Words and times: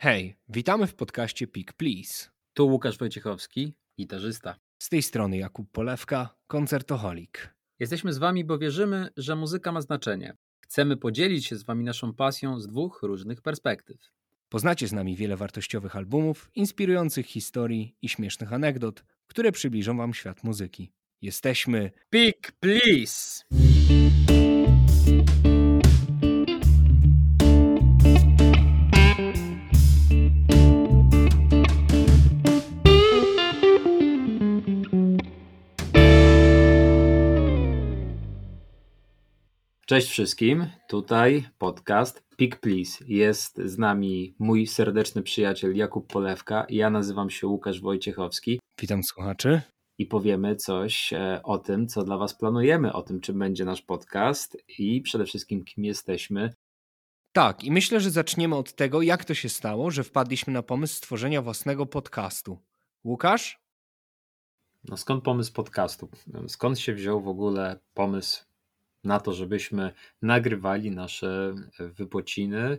Hej, 0.00 0.36
witamy 0.48 0.86
w 0.86 0.94
podcaście 0.94 1.46
Pick 1.46 1.72
Please. 1.72 2.28
Tu 2.54 2.68
Łukasz 2.68 2.98
Wojciechowski, 2.98 3.74
gitarzysta. 4.00 4.56
Z 4.78 4.88
tej 4.88 5.02
strony 5.02 5.36
Jakub 5.36 5.72
Polewka, 5.72 6.34
koncertoholik. 6.46 7.54
Jesteśmy 7.78 8.12
z 8.12 8.18
Wami, 8.18 8.44
bo 8.44 8.58
wierzymy, 8.58 9.08
że 9.16 9.36
muzyka 9.36 9.72
ma 9.72 9.80
znaczenie. 9.80 10.36
Chcemy 10.60 10.96
podzielić 10.96 11.46
się 11.46 11.56
z 11.56 11.62
Wami 11.62 11.84
naszą 11.84 12.14
pasją 12.14 12.60
z 12.60 12.66
dwóch 12.66 13.00
różnych 13.02 13.42
perspektyw. 13.42 14.10
Poznacie 14.48 14.88
z 14.88 14.92
nami 14.92 15.16
wiele 15.16 15.36
wartościowych 15.36 15.96
albumów, 15.96 16.50
inspirujących 16.54 17.26
historii 17.26 17.96
i 18.02 18.08
śmiesznych 18.08 18.52
anegdot, 18.52 19.04
które 19.26 19.52
przybliżą 19.52 19.96
Wam 19.96 20.14
świat 20.14 20.44
muzyki. 20.44 20.92
Jesteśmy 21.22 21.90
Pick 22.10 22.52
Please! 22.52 23.44
Cześć 39.88 40.08
wszystkim, 40.08 40.66
tutaj 40.88 41.48
podcast 41.58 42.22
Pick 42.36 42.60
Please. 42.60 43.04
Jest 43.06 43.60
z 43.64 43.78
nami 43.78 44.34
mój 44.38 44.66
serdeczny 44.66 45.22
przyjaciel 45.22 45.76
Jakub 45.76 46.12
Polewka. 46.12 46.66
Ja 46.68 46.90
nazywam 46.90 47.30
się 47.30 47.46
Łukasz 47.46 47.80
Wojciechowski. 47.80 48.60
Witam 48.80 49.02
słuchaczy. 49.02 49.62
I 49.98 50.06
powiemy 50.06 50.56
coś 50.56 51.12
e, 51.12 51.40
o 51.42 51.58
tym, 51.58 51.88
co 51.88 52.04
dla 52.04 52.16
Was 52.16 52.34
planujemy, 52.34 52.92
o 52.92 53.02
tym, 53.02 53.20
czym 53.20 53.38
będzie 53.38 53.64
nasz 53.64 53.82
podcast 53.82 54.56
i 54.78 55.00
przede 55.00 55.24
wszystkim, 55.24 55.64
kim 55.64 55.84
jesteśmy. 55.84 56.54
Tak, 57.32 57.64
i 57.64 57.70
myślę, 57.70 58.00
że 58.00 58.10
zaczniemy 58.10 58.56
od 58.56 58.74
tego, 58.74 59.02
jak 59.02 59.24
to 59.24 59.34
się 59.34 59.48
stało, 59.48 59.90
że 59.90 60.04
wpadliśmy 60.04 60.52
na 60.52 60.62
pomysł 60.62 60.94
stworzenia 60.94 61.42
własnego 61.42 61.86
podcastu. 61.86 62.58
Łukasz? 63.04 63.60
No 64.84 64.96
skąd 64.96 65.24
pomysł 65.24 65.52
podcastu? 65.52 66.08
Skąd 66.48 66.78
się 66.78 66.94
wziął 66.94 67.20
w 67.20 67.28
ogóle 67.28 67.80
pomysł 67.94 68.47
na 69.04 69.20
to, 69.20 69.32
żebyśmy 69.32 69.92
nagrywali 70.22 70.90
nasze 70.90 71.54
wypociny 71.78 72.78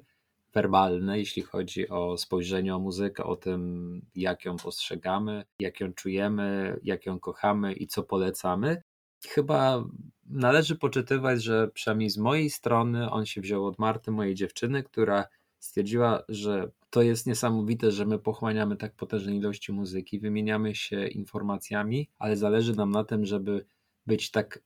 werbalne, 0.54 1.20
jeśli 1.20 1.42
chodzi 1.42 1.90
o 1.90 2.18
spojrzenie 2.18 2.76
o 2.76 2.80
muzykę, 2.80 3.24
o 3.24 3.36
tym, 3.36 4.02
jak 4.16 4.46
ją 4.46 4.58
postrzegamy, 4.58 5.44
jak 5.60 5.80
ją 5.80 5.94
czujemy, 5.94 6.80
jak 6.84 7.06
ją 7.06 7.20
kochamy 7.20 7.74
i 7.74 7.88
co 7.88 8.04
polecamy. 8.04 8.82
Chyba 9.28 9.84
należy 10.26 10.76
poczytywać, 10.76 11.44
że 11.44 11.68
przynajmniej 11.68 12.10
z 12.10 12.18
mojej 12.18 12.50
strony 12.50 13.12
on 13.12 13.26
się 13.26 13.42
wziął 13.42 13.66
od 13.66 13.80
Marty, 13.80 14.12
mojej 14.12 14.36
dziewczyny, 14.36 14.84
która 14.84 15.26
stwierdziła, 15.60 16.24
że 16.30 16.72
to 16.90 17.02
jest 17.02 17.28
niesamowite, 17.28 17.92
że 17.92 18.06
my 18.06 18.20
pochłaniamy 18.20 18.76
tak 18.76 18.96
potężne 18.96 19.36
ilości 19.36 19.72
muzyki, 19.72 20.20
wymieniamy 20.20 20.76
się 20.76 21.08
informacjami, 21.08 22.10
ale 22.20 22.36
zależy 22.36 22.76
nam 22.76 22.92
na 22.92 23.04
tym, 23.04 23.26
żeby 23.26 23.66
być 24.08 24.32
tak 24.32 24.60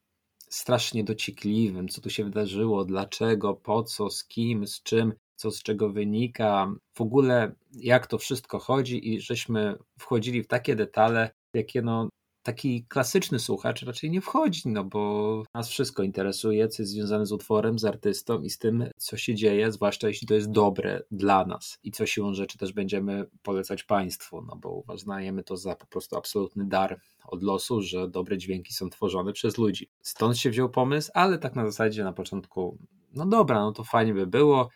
strasznie 0.53 1.03
dociekliwym, 1.03 1.89
co 1.89 2.01
tu 2.01 2.09
się 2.09 2.23
wydarzyło, 2.23 2.85
dlaczego, 2.85 3.53
po 3.53 3.83
co, 3.83 4.09
z 4.09 4.25
kim, 4.25 4.67
z 4.67 4.83
czym, 4.83 5.13
co 5.35 5.51
z 5.51 5.63
czego 5.63 5.89
wynika, 5.89 6.75
w 6.93 7.01
ogóle 7.01 7.51
jak 7.71 8.07
to 8.07 8.17
wszystko 8.17 8.59
chodzi 8.59 9.13
i 9.13 9.21
żeśmy 9.21 9.77
wchodzili 9.99 10.43
w 10.43 10.47
takie 10.47 10.75
detale, 10.75 11.31
jakie 11.53 11.81
no 11.81 12.09
taki 12.43 12.85
klasyczny 12.85 13.39
słuchacz 13.39 13.83
raczej 13.83 14.11
nie 14.11 14.21
wchodzi, 14.21 14.61
no 14.65 14.83
bo 14.83 15.43
nas 15.53 15.69
wszystko 15.69 16.03
interesuje, 16.03 16.67
co 16.67 16.81
jest 16.81 16.91
związane 16.91 17.25
z 17.25 17.31
utworem, 17.31 17.79
z 17.79 17.85
artystą 17.85 18.41
i 18.41 18.49
z 18.49 18.57
tym, 18.57 18.85
co 18.97 19.17
się 19.17 19.35
dzieje, 19.35 19.71
zwłaszcza 19.71 20.07
jeśli 20.07 20.27
to 20.27 20.33
jest 20.33 20.51
dobre 20.51 21.03
dla 21.11 21.45
nas 21.45 21.79
i 21.83 21.91
co 21.91 22.05
siłą 22.05 22.33
rzeczy 22.33 22.57
też 22.57 22.73
będziemy 22.73 23.25
polecać 23.43 23.83
Państwu, 23.83 24.41
no 24.41 24.55
bo 24.55 24.69
uważajemy 24.69 25.43
to 25.43 25.57
za 25.57 25.75
po 25.75 25.85
prostu 25.85 26.15
absolutny 26.17 26.65
dar 26.65 26.99
od 27.25 27.43
losu, 27.43 27.81
że 27.81 28.09
dobre 28.09 28.37
dźwięki 28.37 28.73
są 28.73 28.89
tworzone 28.89 29.33
przez 29.33 29.57
ludzi. 29.57 29.89
Stąd 30.01 30.37
się 30.37 30.49
wziął 30.49 30.69
pomysł, 30.69 31.11
ale 31.13 31.37
tak 31.37 31.55
na 31.55 31.65
zasadzie 31.65 32.03
na 32.03 32.13
początku, 32.13 32.77
no 33.13 33.25
dobra, 33.25 33.59
no 33.59 33.71
to 33.71 33.83
fajnie 33.83 34.13
by 34.13 34.27
było, 34.27 34.69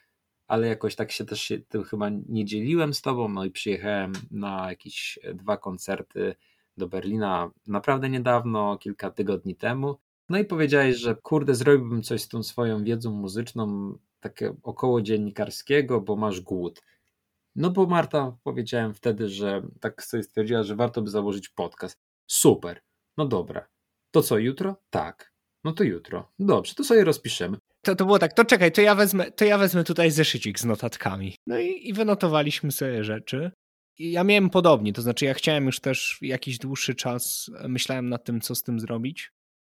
ale 0.47 0.67
jakoś 0.67 0.95
tak 0.95 1.11
się 1.11 1.25
też 1.25 1.41
się 1.41 1.59
tym 1.59 1.83
chyba 1.83 2.09
nie 2.29 2.45
dzieliłem 2.45 2.93
z 2.93 3.01
Tobą, 3.01 3.29
no 3.29 3.45
i 3.45 3.51
przyjechałem 3.51 4.13
na 4.31 4.69
jakieś 4.69 5.19
dwa 5.33 5.57
koncerty 5.57 6.35
do 6.77 6.87
Berlina 6.87 7.51
naprawdę 7.67 8.09
niedawno, 8.09 8.77
kilka 8.77 9.11
tygodni 9.11 9.55
temu. 9.55 9.95
No 10.29 10.37
i 10.39 10.45
powiedziałeś, 10.45 10.97
że 10.97 11.15
kurde, 11.15 11.55
zrobiłbym 11.55 12.03
coś 12.03 12.21
z 12.21 12.27
tą 12.27 12.43
swoją 12.43 12.83
wiedzą 12.83 13.11
muzyczną, 13.11 13.97
takie 14.19 14.53
około 14.63 15.01
dziennikarskiego, 15.01 16.01
bo 16.01 16.15
masz 16.15 16.41
głód. 16.41 16.81
No 17.55 17.69
bo 17.69 17.85
Marta 17.85 18.37
powiedziałem 18.43 18.93
wtedy, 18.93 19.29
że 19.29 19.61
tak 19.79 20.03
sobie 20.03 20.23
stwierdziła, 20.23 20.63
że 20.63 20.75
warto 20.75 21.01
by 21.01 21.09
założyć 21.09 21.49
podcast. 21.49 21.97
Super, 22.27 22.81
no 23.17 23.25
dobra. 23.25 23.67
To 24.11 24.21
co, 24.21 24.37
jutro? 24.37 24.75
Tak. 24.89 25.31
No 25.63 25.73
to 25.73 25.83
jutro. 25.83 26.31
Dobrze, 26.39 26.75
to 26.75 26.83
sobie 26.83 27.03
rozpiszemy. 27.03 27.57
To, 27.81 27.95
to 27.95 28.05
było 28.05 28.19
tak, 28.19 28.33
to 28.33 28.45
czekaj, 28.45 28.71
to 28.71 28.81
ja 28.81 28.95
wezmę, 28.95 29.31
to 29.31 29.45
ja 29.45 29.57
wezmę 29.57 29.83
tutaj 29.83 30.11
zeszycik 30.11 30.59
z 30.59 30.65
notatkami. 30.65 31.35
No 31.47 31.59
i, 31.59 31.89
i 31.89 31.93
wynotowaliśmy 31.93 32.71
sobie 32.71 33.03
rzeczy 33.03 33.51
ja 33.99 34.23
miałem 34.23 34.49
podobnie, 34.49 34.93
to 34.93 35.01
znaczy 35.01 35.25
ja 35.25 35.33
chciałem 35.33 35.65
już 35.65 35.79
też 35.79 36.17
jakiś 36.21 36.57
dłuższy 36.57 36.95
czas, 36.95 37.51
e, 37.59 37.67
myślałem 37.67 38.09
nad 38.09 38.23
tym, 38.23 38.41
co 38.41 38.55
z 38.55 38.63
tym 38.63 38.79
zrobić. 38.79 39.31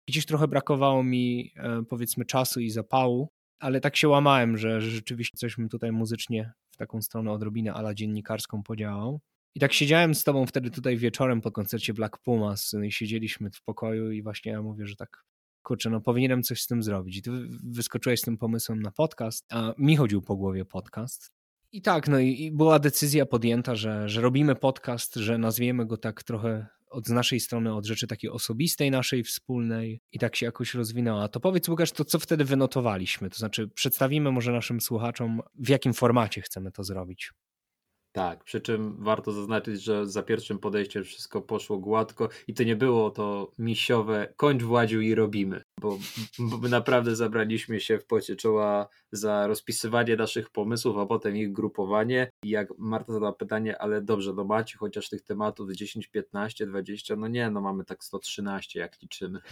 Gdzieś 0.07 0.25
trochę 0.25 0.47
brakowało 0.47 1.03
mi 1.03 1.53
e, 1.55 1.83
powiedzmy 1.89 2.25
czasu 2.25 2.59
i 2.59 2.69
zapału, 2.69 3.29
ale 3.59 3.81
tak 3.81 3.95
się 3.95 4.07
łamałem, 4.07 4.57
że, 4.57 4.81
że 4.81 4.91
rzeczywiście 4.91 5.37
coś 5.37 5.55
bym 5.55 5.69
tutaj 5.69 5.91
muzycznie 5.91 6.51
w 6.71 6.77
taką 6.77 7.01
stronę 7.01 7.31
odrobinę 7.31 7.73
ala 7.73 7.93
dziennikarską 7.93 8.63
podziałał. 8.63 9.21
I 9.55 9.59
tak 9.59 9.73
siedziałem 9.73 10.15
z 10.15 10.23
tobą 10.23 10.45
wtedy 10.45 10.71
tutaj 10.71 10.97
wieczorem 10.97 11.41
po 11.41 11.51
koncercie 11.51 11.93
Black 11.93 12.17
Pumas 12.17 12.73
no 12.73 12.83
i 12.83 12.91
siedzieliśmy 12.91 13.49
w 13.51 13.61
pokoju 13.63 14.11
i 14.11 14.23
właśnie 14.23 14.51
ja 14.51 14.61
mówię, 14.61 14.87
że 14.87 14.95
tak 14.95 15.23
kurczę, 15.63 15.89
no 15.89 16.01
powinienem 16.01 16.43
coś 16.43 16.61
z 16.61 16.67
tym 16.67 16.83
zrobić. 16.83 17.17
I 17.17 17.21
ty 17.21 17.31
wyskoczyłeś 17.63 18.19
z 18.19 18.23
tym 18.23 18.37
pomysłem 18.37 18.81
na 18.81 18.91
podcast, 18.91 19.45
a 19.49 19.73
mi 19.77 19.95
chodził 19.95 20.21
po 20.21 20.35
głowie 20.35 20.65
podcast. 20.65 21.31
I 21.73 21.81
tak, 21.81 22.07
no 22.07 22.19
i, 22.19 22.51
była 22.51 22.79
decyzja 22.79 23.25
podjęta, 23.25 23.75
że, 23.75 24.09
że 24.09 24.21
robimy 24.21 24.55
podcast, 24.55 25.15
że 25.15 25.37
nazwiemy 25.37 25.85
go 25.85 25.97
tak 25.97 26.23
trochę 26.23 26.67
od 26.89 27.09
naszej 27.09 27.39
strony, 27.39 27.75
od 27.75 27.85
rzeczy 27.85 28.07
takiej 28.07 28.29
osobistej, 28.29 28.91
naszej 28.91 29.23
wspólnej 29.23 30.01
i 30.11 30.19
tak 30.19 30.35
się 30.35 30.45
jakoś 30.45 30.73
rozwinęła. 30.73 31.27
To 31.27 31.39
powiedz 31.39 31.69
Łukasz, 31.69 31.91
to 31.91 32.05
co 32.05 32.19
wtedy 32.19 32.45
wynotowaliśmy? 32.45 33.29
To 33.29 33.37
znaczy 33.37 33.67
przedstawimy 33.67 34.31
może 34.31 34.51
naszym 34.51 34.81
słuchaczom, 34.81 35.41
w 35.55 35.69
jakim 35.69 35.93
formacie 35.93 36.41
chcemy 36.41 36.71
to 36.71 36.83
zrobić. 36.83 37.31
Tak, 38.11 38.43
przy 38.43 38.61
czym 38.61 39.03
warto 39.03 39.31
zaznaczyć, 39.31 39.83
że 39.83 40.07
za 40.07 40.23
pierwszym 40.23 40.59
podejściem 40.59 41.03
wszystko 41.03 41.41
poszło 41.41 41.77
gładko 41.77 42.29
i 42.47 42.53
to 42.53 42.63
nie 42.63 42.75
było 42.75 43.11
to 43.11 43.51
misiowe 43.57 44.33
kończ 44.37 44.63
Władziu 44.63 45.01
i 45.01 45.15
robimy, 45.15 45.63
bo, 45.81 45.99
bo 46.39 46.67
naprawdę 46.67 47.15
zabraliśmy 47.15 47.79
się 47.79 47.99
w 47.99 48.05
pocie 48.05 48.35
czoła 48.35 48.87
za 49.11 49.47
rozpisywanie 49.47 50.15
naszych 50.15 50.49
pomysłów, 50.49 50.97
a 50.97 51.05
potem 51.05 51.37
ich 51.37 51.51
grupowanie 51.51 52.31
i 52.43 52.49
jak 52.49 52.67
Marta 52.77 53.13
zadała 53.13 53.33
pytanie, 53.33 53.81
ale 53.81 54.01
dobrze, 54.01 54.33
no 54.33 54.43
macie 54.43 54.77
chociaż 54.77 55.09
tych 55.09 55.21
tematów 55.21 55.71
10, 55.71 56.07
15, 56.07 56.65
20, 56.65 57.15
no 57.15 57.27
nie, 57.27 57.49
no 57.49 57.61
mamy 57.61 57.85
tak 57.85 58.03
113 58.03 58.79
jak 58.79 59.01
liczymy. 59.01 59.39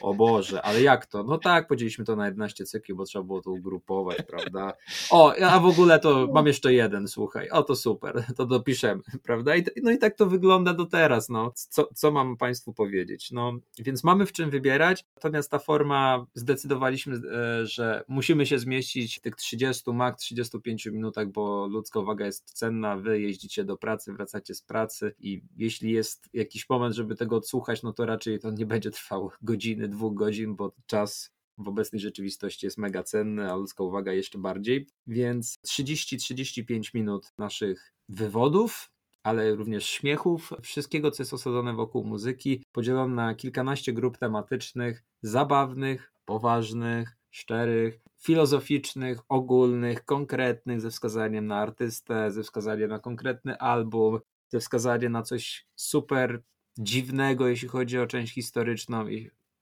O 0.00 0.14
Boże, 0.14 0.62
ale 0.62 0.82
jak 0.82 1.06
to? 1.06 1.22
No 1.22 1.38
tak, 1.38 1.68
podzieliliśmy 1.68 2.04
to 2.04 2.16
na 2.16 2.26
11 2.26 2.64
cykli, 2.64 2.94
bo 2.94 3.04
trzeba 3.04 3.24
było 3.24 3.42
to 3.42 3.50
ugrupować, 3.50 4.22
prawda? 4.22 4.72
O, 5.10 5.34
a 5.36 5.60
w 5.60 5.66
ogóle 5.66 5.98
to 5.98 6.28
mam 6.34 6.46
jeszcze 6.46 6.72
jeden, 6.72 7.08
słuchaj, 7.08 7.50
o 7.50 7.62
to 7.62 7.76
super, 7.76 8.24
to 8.36 8.46
dopiszemy, 8.46 9.02
prawda? 9.26 9.56
I, 9.56 9.64
no 9.82 9.90
i 9.90 9.98
tak 9.98 10.16
to 10.16 10.26
wygląda 10.26 10.74
do 10.74 10.86
teraz, 10.86 11.28
no. 11.28 11.52
Co, 11.54 11.88
co 11.94 12.10
mam 12.10 12.36
Państwu 12.36 12.72
powiedzieć? 12.72 13.30
No, 13.30 13.52
więc 13.78 14.04
mamy 14.04 14.26
w 14.26 14.32
czym 14.32 14.50
wybierać, 14.50 15.04
natomiast 15.16 15.50
ta 15.50 15.58
forma 15.58 16.26
zdecydowaliśmy, 16.34 17.16
e, 17.16 17.66
że 17.66 18.04
musimy 18.08 18.46
się 18.46 18.58
zmieścić 18.58 18.87
w 19.16 19.20
tych 19.20 19.36
30, 19.36 19.92
mak 19.92 20.18
35 20.18 20.86
minutach, 20.86 21.28
bo 21.28 21.66
ludzka 21.66 22.00
uwaga 22.00 22.26
jest 22.26 22.52
cenna, 22.52 22.96
wy 22.96 23.20
jeździcie 23.20 23.64
do 23.64 23.76
pracy, 23.76 24.12
wracacie 24.12 24.54
z 24.54 24.62
pracy 24.62 25.14
i 25.18 25.42
jeśli 25.56 25.92
jest 25.92 26.28
jakiś 26.32 26.68
moment, 26.68 26.94
żeby 26.94 27.16
tego 27.16 27.36
odsłuchać, 27.36 27.82
no 27.82 27.92
to 27.92 28.06
raczej 28.06 28.38
to 28.38 28.50
nie 28.50 28.66
będzie 28.66 28.90
trwało 28.90 29.32
godziny, 29.42 29.88
dwóch 29.88 30.14
godzin, 30.14 30.56
bo 30.56 30.72
czas 30.86 31.30
w 31.58 31.68
obecnej 31.68 32.00
rzeczywistości 32.00 32.66
jest 32.66 32.78
mega 32.78 33.02
cenny, 33.02 33.52
a 33.52 33.56
ludzka 33.56 33.84
uwaga 33.84 34.12
jeszcze 34.12 34.38
bardziej. 34.38 34.86
Więc 35.06 35.58
30-35 35.66 36.94
minut 36.94 37.32
naszych 37.38 37.92
wywodów, 38.08 38.90
ale 39.22 39.54
również 39.54 39.86
śmiechów, 39.86 40.50
wszystkiego, 40.62 41.10
co 41.10 41.22
jest 41.22 41.34
osadzone 41.34 41.74
wokół 41.74 42.04
muzyki, 42.04 42.64
podzielono 42.72 43.14
na 43.14 43.34
kilkanaście 43.34 43.92
grup 43.92 44.18
tematycznych, 44.18 45.04
zabawnych, 45.22 46.12
poważnych, 46.24 47.16
szczerych, 47.30 48.00
filozoficznych, 48.22 49.18
ogólnych, 49.28 50.04
konkretnych, 50.04 50.80
ze 50.80 50.90
wskazaniem 50.90 51.46
na 51.46 51.56
artystę, 51.56 52.30
ze 52.30 52.42
wskazaniem 52.42 52.90
na 52.90 52.98
konkretny 52.98 53.58
album, 53.58 54.20
ze 54.48 54.60
wskazaniem 54.60 55.12
na 55.12 55.22
coś 55.22 55.66
super 55.76 56.42
dziwnego, 56.78 57.48
jeśli 57.48 57.68
chodzi 57.68 57.98
o 57.98 58.06
część 58.06 58.34
historyczną, 58.34 59.04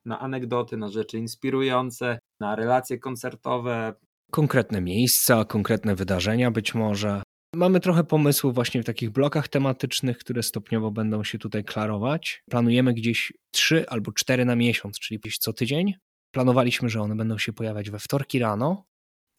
na 0.05 0.21
anegdoty, 0.21 0.77
na 0.77 0.89
rzeczy 0.89 1.19
inspirujące, 1.19 2.19
na 2.41 2.57
relacje 2.57 2.99
koncertowe. 2.99 3.95
Konkretne 4.31 4.81
miejsca, 4.81 5.45
konkretne 5.45 5.95
wydarzenia 5.95 6.51
być 6.51 6.75
może. 6.75 7.23
Mamy 7.55 7.81
trochę 7.81 8.05
pomysłów 8.05 8.55
właśnie 8.55 8.83
w 8.83 8.85
takich 8.85 9.11
blokach 9.11 9.49
tematycznych, 9.49 10.19
które 10.19 10.43
stopniowo 10.43 10.91
będą 10.91 11.25
się 11.25 11.39
tutaj 11.39 11.65
klarować. 11.65 12.43
Planujemy 12.51 12.95
gdzieś 12.95 13.33
trzy 13.51 13.89
albo 13.89 14.13
cztery 14.13 14.45
na 14.45 14.57
miesiąc, 14.57 14.99
czyli 14.99 15.21
gdzieś 15.21 15.39
co 15.39 15.53
tydzień. 15.53 15.95
Planowaliśmy, 16.31 16.89
że 16.89 17.01
one 17.01 17.17
będą 17.17 17.39
się 17.39 17.53
pojawiać 17.53 17.91
we 17.91 17.99
wtorki 17.99 18.39
rano. 18.39 18.87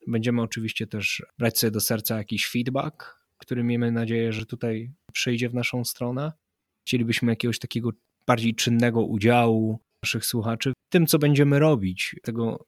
Będziemy 0.08 0.42
oczywiście 0.42 0.88
też 0.88 1.26
brać 1.38 1.60
sobie 1.60 1.72
do 1.72 1.80
serca 1.80 2.18
jakiś 2.18 2.50
feedback, 2.50 3.18
który 3.38 3.64
miejmy 3.64 3.92
nadzieję, 3.92 4.34
że 4.34 4.46
tutaj 4.46 4.94
przyjdzie 5.14 5.50
w 5.50 5.54
naszą 5.54 5.86
stronę. 5.86 6.32
Chcielibyśmy 6.88 7.32
jakiegoś 7.32 7.60
takiego 7.60 7.90
bardziej 8.28 8.56
czynnego 8.56 9.02
udziału 9.02 9.80
naszych 10.04 10.26
słuchaczy 10.26 10.74
w 10.88 10.90
tym, 10.90 11.08
co 11.08 11.20
będziemy 11.20 11.60
robić. 11.60 12.16
Tego, 12.24 12.66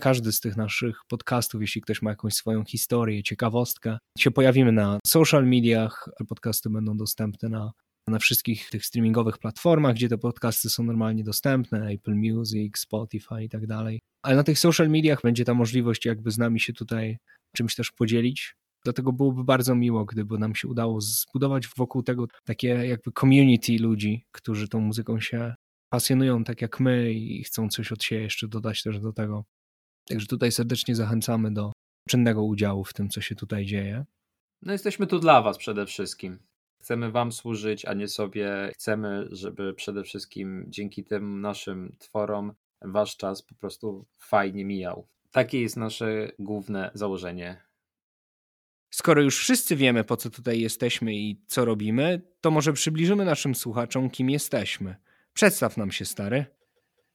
każdy 0.00 0.32
z 0.32 0.40
tych 0.40 0.56
naszych 0.56 1.00
podcastów, 1.08 1.60
jeśli 1.60 1.80
ktoś 1.80 2.02
ma 2.02 2.10
jakąś 2.10 2.34
swoją 2.34 2.64
historię, 2.64 3.22
ciekawostkę, 3.22 3.98
się 4.18 4.30
pojawimy 4.30 4.72
na 4.72 4.98
social 5.06 5.46
mediach. 5.46 6.08
Podcasty 6.28 6.70
będą 6.70 6.96
dostępne 6.96 7.48
na, 7.48 7.72
na 8.08 8.18
wszystkich 8.18 8.70
tych 8.70 8.86
streamingowych 8.86 9.38
platformach, 9.38 9.94
gdzie 9.94 10.08
te 10.08 10.18
podcasty 10.18 10.70
są 10.70 10.82
normalnie 10.82 11.24
dostępne, 11.24 11.86
Apple 11.86 12.14
Music, 12.14 12.78
Spotify 12.78 13.44
i 13.44 13.48
tak 13.48 13.66
dalej. 13.66 14.00
Ale 14.22 14.36
na 14.36 14.44
tych 14.44 14.58
social 14.58 14.88
mediach 14.88 15.20
będzie 15.22 15.44
ta 15.44 15.54
możliwość 15.54 16.06
jakby 16.06 16.30
z 16.30 16.38
nami 16.38 16.60
się 16.60 16.72
tutaj 16.72 17.18
czymś 17.56 17.74
też 17.74 17.92
podzielić. 17.92 18.54
Dlatego 18.84 19.12
byłoby 19.12 19.44
bardzo 19.44 19.74
miło, 19.74 20.04
gdyby 20.04 20.38
nam 20.38 20.54
się 20.54 20.68
udało 20.68 21.00
zbudować 21.00 21.68
wokół 21.76 22.02
tego 22.02 22.26
takie 22.44 22.68
jakby 22.68 23.12
community 23.20 23.78
ludzi, 23.78 24.24
którzy 24.32 24.68
tą 24.68 24.80
muzyką 24.80 25.20
się 25.20 25.54
pasjonują 25.92 26.44
tak 26.44 26.62
jak 26.62 26.80
my 26.80 27.12
i 27.12 27.44
chcą 27.44 27.68
coś 27.68 27.92
od 27.92 28.04
siebie 28.04 28.22
jeszcze 28.22 28.48
dodać 28.48 28.82
też 28.82 29.00
do 29.00 29.12
tego. 29.12 29.44
Także 30.08 30.26
tutaj 30.26 30.52
serdecznie 30.52 30.94
zachęcamy 30.94 31.52
do 31.52 31.72
czynnego 32.08 32.44
udziału 32.44 32.84
w 32.84 32.92
tym, 32.92 33.08
co 33.08 33.20
się 33.20 33.34
tutaj 33.34 33.66
dzieje. 33.66 34.04
No 34.62 34.72
jesteśmy 34.72 35.06
tu 35.06 35.18
dla 35.18 35.42
Was 35.42 35.58
przede 35.58 35.86
wszystkim. 35.86 36.38
Chcemy 36.80 37.10
Wam 37.10 37.32
służyć, 37.32 37.84
a 37.84 37.94
nie 37.94 38.08
sobie. 38.08 38.70
Chcemy, 38.74 39.28
żeby 39.30 39.74
przede 39.74 40.02
wszystkim 40.02 40.64
dzięki 40.68 41.04
tym 41.04 41.40
naszym 41.40 41.96
tworom 41.98 42.52
Wasz 42.82 43.16
czas 43.16 43.42
po 43.42 43.54
prostu 43.54 44.06
fajnie 44.18 44.64
mijał. 44.64 45.06
Takie 45.30 45.60
jest 45.60 45.76
nasze 45.76 46.30
główne 46.38 46.90
założenie. 46.94 47.62
Skoro 48.90 49.22
już 49.22 49.38
wszyscy 49.38 49.76
wiemy, 49.76 50.04
po 50.04 50.16
co 50.16 50.30
tutaj 50.30 50.60
jesteśmy 50.60 51.14
i 51.14 51.42
co 51.46 51.64
robimy, 51.64 52.22
to 52.40 52.50
może 52.50 52.72
przybliżymy 52.72 53.24
naszym 53.24 53.54
słuchaczom, 53.54 54.10
kim 54.10 54.30
jesteśmy. 54.30 54.96
Przedstaw 55.32 55.76
nam 55.76 55.90
się, 55.90 56.04
stary. 56.04 56.46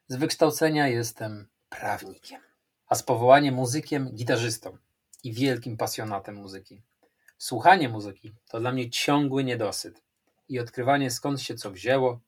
Z 0.07 0.15
wykształcenia 0.15 0.87
jestem 0.87 1.47
prawnikiem, 1.69 2.41
a 2.87 2.95
z 2.95 3.03
powołania 3.03 3.51
muzykiem, 3.51 4.09
gitarzystą 4.15 4.77
i 5.23 5.33
wielkim 5.33 5.77
pasjonatem 5.77 6.35
muzyki. 6.35 6.81
Słuchanie 7.37 7.89
muzyki 7.89 8.35
to 8.49 8.59
dla 8.59 8.71
mnie 8.71 8.89
ciągły 8.89 9.43
niedosyt 9.43 10.03
i 10.49 10.59
odkrywanie 10.59 11.11
skąd 11.11 11.41
się 11.41 11.55
co 11.55 11.71
wzięło, 11.71 12.19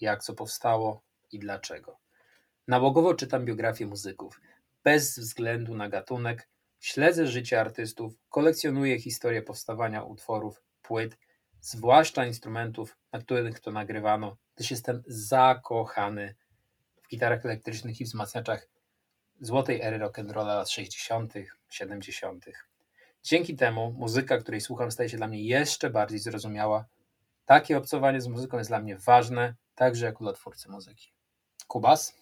jak 0.00 0.22
co 0.22 0.34
powstało 0.34 1.02
i 1.32 1.38
dlaczego. 1.38 1.98
Nałogowo 2.68 3.14
czytam 3.14 3.44
biografię 3.44 3.86
muzyków, 3.86 4.40
bez 4.84 5.18
względu 5.18 5.74
na 5.74 5.88
gatunek, 5.88 6.48
śledzę 6.80 7.26
życie 7.26 7.60
artystów, 7.60 8.12
kolekcjonuję 8.28 9.00
historię 9.00 9.42
powstawania 9.42 10.02
utworów, 10.02 10.62
płyt, 10.82 11.18
zwłaszcza 11.60 12.26
instrumentów, 12.26 12.96
na 13.12 13.18
których 13.18 13.60
to 13.60 13.70
nagrywano, 13.70 14.36
gdyż 14.54 14.70
jestem 14.70 15.02
zakochany 15.06 16.34
w 17.02 17.08
gitarach 17.08 17.44
elektrycznych 17.44 18.00
i 18.00 18.04
wzmacniaczach 18.04 18.68
złotej 19.40 19.80
ery 19.82 19.98
rock'n'rolla 19.98 20.46
lat 20.46 20.70
60., 20.70 21.34
70. 21.70 22.44
Dzięki 23.26 23.56
temu 23.56 23.92
muzyka, 23.98 24.38
której 24.38 24.60
słucham, 24.60 24.90
staje 24.90 25.08
się 25.08 25.16
dla 25.16 25.28
mnie 25.28 25.42
jeszcze 25.42 25.90
bardziej 25.90 26.18
zrozumiała. 26.18 26.84
Takie 27.44 27.78
obcowanie 27.78 28.20
z 28.20 28.28
muzyką 28.28 28.58
jest 28.58 28.70
dla 28.70 28.80
mnie 28.80 28.96
ważne, 28.96 29.54
także 29.74 30.06
jako 30.06 30.24
dla 30.24 30.32
twórcy 30.32 30.70
muzyki. 30.70 31.12
Kubas? 31.66 32.14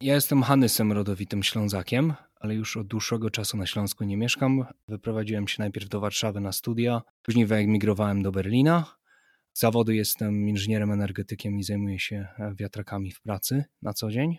Ja 0.00 0.14
jestem 0.14 0.42
Hanysem, 0.42 0.92
rodowitym 0.92 1.42
Ślązakiem, 1.42 2.14
ale 2.36 2.54
już 2.54 2.76
od 2.76 2.86
dłuższego 2.86 3.30
czasu 3.30 3.56
na 3.56 3.66
Śląsku 3.66 4.04
nie 4.04 4.16
mieszkam. 4.16 4.66
Wyprowadziłem 4.88 5.48
się 5.48 5.56
najpierw 5.58 5.88
do 5.88 6.00
Warszawy 6.00 6.40
na 6.40 6.52
studia, 6.52 7.02
później 7.22 7.46
wyemigrowałem 7.46 8.22
do 8.22 8.32
Berlina. 8.32 8.96
Z 9.52 9.60
zawodu 9.60 9.92
jestem 9.92 10.48
inżynierem 10.48 10.92
energetykiem 10.92 11.58
i 11.58 11.62
zajmuję 11.62 11.98
się 11.98 12.28
wiatrakami 12.54 13.10
w 13.10 13.20
pracy 13.20 13.64
na 13.82 13.92
co 13.92 14.10
dzień. 14.10 14.38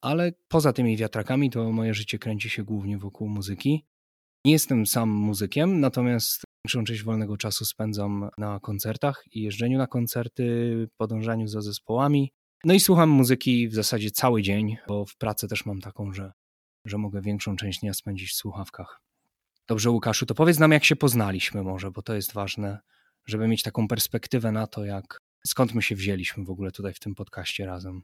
Ale 0.00 0.32
poza 0.48 0.72
tymi 0.72 0.96
wiatrakami 0.96 1.50
to 1.50 1.72
moje 1.72 1.94
życie 1.94 2.18
kręci 2.18 2.50
się 2.50 2.64
głównie 2.64 2.98
wokół 2.98 3.28
muzyki. 3.28 3.84
Nie 4.44 4.52
jestem 4.52 4.86
sam 4.86 5.08
muzykiem, 5.08 5.80
natomiast 5.80 6.42
większą 6.64 6.84
część 6.84 7.02
wolnego 7.02 7.36
czasu 7.36 7.64
spędzam 7.64 8.28
na 8.38 8.60
koncertach 8.60 9.24
i 9.32 9.42
jeżdżeniu 9.42 9.78
na 9.78 9.86
koncerty, 9.86 10.88
podążaniu 10.96 11.48
za 11.48 11.60
zespołami. 11.60 12.32
No 12.64 12.74
i 12.74 12.80
słucham 12.80 13.10
muzyki 13.10 13.68
w 13.68 13.74
zasadzie 13.74 14.10
cały 14.10 14.42
dzień, 14.42 14.76
bo 14.88 15.06
w 15.06 15.16
pracy 15.16 15.48
też 15.48 15.66
mam 15.66 15.80
taką, 15.80 16.12
że, 16.12 16.32
że 16.84 16.98
mogę 16.98 17.20
większą 17.20 17.56
część 17.56 17.80
dnia 17.80 17.94
spędzić 17.94 18.30
w 18.30 18.34
słuchawkach. 18.36 19.00
Dobrze, 19.68 19.90
Łukaszu, 19.90 20.26
to 20.26 20.34
powiedz 20.34 20.58
nam, 20.58 20.72
jak 20.72 20.84
się 20.84 20.96
poznaliśmy 20.96 21.62
może, 21.62 21.90
bo 21.90 22.02
to 22.02 22.14
jest 22.14 22.32
ważne, 22.32 22.78
żeby 23.26 23.48
mieć 23.48 23.62
taką 23.62 23.88
perspektywę 23.88 24.52
na 24.52 24.66
to, 24.66 24.84
jak 24.84 25.18
skąd 25.46 25.74
my 25.74 25.82
się 25.82 25.94
wzięliśmy 25.94 26.44
w 26.44 26.50
ogóle 26.50 26.70
tutaj 26.70 26.94
w 26.94 27.00
tym 27.00 27.14
podcaście 27.14 27.66
razem. 27.66 28.02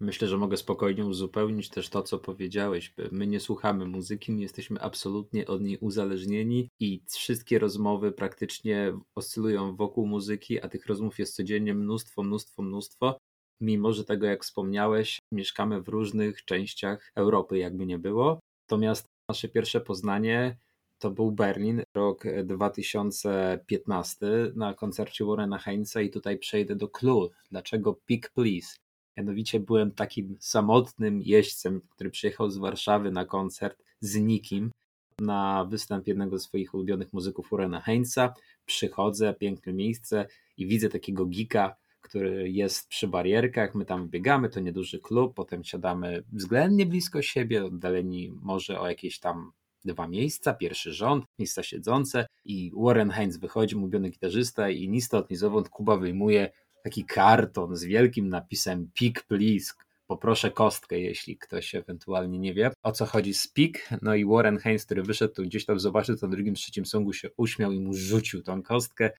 Myślę, 0.00 0.28
że 0.28 0.38
mogę 0.38 0.56
spokojnie 0.56 1.06
uzupełnić 1.06 1.68
też 1.68 1.88
to, 1.88 2.02
co 2.02 2.18
powiedziałeś. 2.18 2.94
My 3.12 3.26
nie 3.26 3.40
słuchamy 3.40 3.86
muzyki, 3.86 4.32
my 4.32 4.40
jesteśmy 4.40 4.80
absolutnie 4.80 5.46
od 5.46 5.62
niej 5.62 5.78
uzależnieni 5.78 6.68
i 6.80 7.02
wszystkie 7.08 7.58
rozmowy 7.58 8.12
praktycznie 8.12 8.98
oscylują 9.14 9.76
wokół 9.76 10.06
muzyki, 10.06 10.60
a 10.60 10.68
tych 10.68 10.86
rozmów 10.86 11.18
jest 11.18 11.36
codziennie 11.36 11.74
mnóstwo, 11.74 12.22
mnóstwo, 12.22 12.62
mnóstwo. 12.62 13.18
Mimo, 13.60 13.92
że 13.92 14.04
tego, 14.04 14.26
jak 14.26 14.44
wspomniałeś, 14.44 15.18
mieszkamy 15.32 15.82
w 15.82 15.88
różnych 15.88 16.44
częściach 16.44 17.12
Europy, 17.14 17.58
jakby 17.58 17.86
nie 17.86 17.98
było. 17.98 18.40
Natomiast 18.68 19.06
nasze 19.28 19.48
pierwsze 19.48 19.80
poznanie 19.80 20.56
to 20.98 21.10
był 21.10 21.32
Berlin, 21.32 21.82
rok 21.96 22.24
2015 22.44 24.26
na 24.56 24.74
koncercie 24.74 25.24
Warrena 25.24 25.58
Heinza 25.58 26.00
i 26.00 26.10
tutaj 26.10 26.38
przejdę 26.38 26.76
do 26.76 26.88
clue. 26.88 27.30
Dlaczego 27.50 27.94
Pick 28.06 28.30
Please? 28.30 28.83
Mianowicie 29.16 29.60
byłem 29.60 29.90
takim 29.90 30.36
samotnym 30.40 31.22
jeźdźcem, 31.22 31.80
który 31.90 32.10
przyjechał 32.10 32.50
z 32.50 32.56
Warszawy 32.56 33.10
na 33.10 33.24
koncert 33.24 33.82
z 34.00 34.16
nikim 34.16 34.70
na 35.18 35.64
występ 35.64 36.06
jednego 36.06 36.38
z 36.38 36.42
swoich 36.42 36.74
ulubionych 36.74 37.12
muzyków 37.12 37.52
Urena 37.52 37.80
Heinza. 37.80 38.34
Przychodzę, 38.66 39.34
piękne 39.34 39.72
miejsce 39.72 40.26
i 40.56 40.66
widzę 40.66 40.88
takiego 40.88 41.26
gika, 41.26 41.76
który 42.00 42.50
jest 42.50 42.88
przy 42.88 43.08
barierkach. 43.08 43.74
My 43.74 43.84
tam 43.84 44.08
biegamy, 44.08 44.48
to 44.48 44.60
nieduży 44.60 44.98
klub, 44.98 45.34
potem 45.34 45.64
siadamy 45.64 46.24
względnie 46.32 46.86
blisko 46.86 47.22
siebie, 47.22 47.64
oddaleni 47.64 48.32
może 48.42 48.80
o 48.80 48.88
jakieś 48.88 49.18
tam 49.18 49.52
dwa 49.84 50.08
miejsca, 50.08 50.54
pierwszy 50.54 50.92
rząd, 50.92 51.24
miejsca 51.38 51.62
siedzące 51.62 52.26
i 52.44 52.72
Warren 52.76 53.10
Heinz 53.10 53.36
wychodzi, 53.36 53.76
ulubiony 53.76 54.10
gitarzysta 54.10 54.70
i 54.70 54.88
ni 54.88 55.00
stąd, 55.00 55.30
ni 55.30 55.36
zowąd 55.36 55.68
Kuba 55.68 55.96
wyjmuje 55.96 56.50
taki 56.84 57.04
karton 57.04 57.76
z 57.76 57.84
wielkim 57.84 58.28
napisem 58.28 58.90
Pick 58.94 59.22
Please. 59.22 59.74
Poproszę 60.06 60.50
kostkę, 60.50 60.98
jeśli 60.98 61.38
ktoś 61.38 61.74
ewentualnie 61.74 62.38
nie 62.38 62.54
wie 62.54 62.70
o 62.82 62.92
co 62.92 63.06
chodzi 63.06 63.34
z 63.34 63.48
Pick. 63.48 63.88
No 64.02 64.14
i 64.14 64.24
Warren 64.24 64.58
Haynes, 64.58 64.84
który 64.84 65.02
wyszedł 65.02 65.42
gdzieś 65.42 65.64
tam 65.64 65.80
zobaczył, 65.80 66.16
to 66.16 66.26
na 66.26 66.32
drugim, 66.32 66.54
trzecim 66.54 66.86
songu 66.86 67.12
się 67.12 67.28
uśmiał 67.36 67.72
i 67.72 67.80
mu 67.80 67.94
rzucił 67.94 68.42
tą 68.42 68.62
kostkę. 68.62 69.10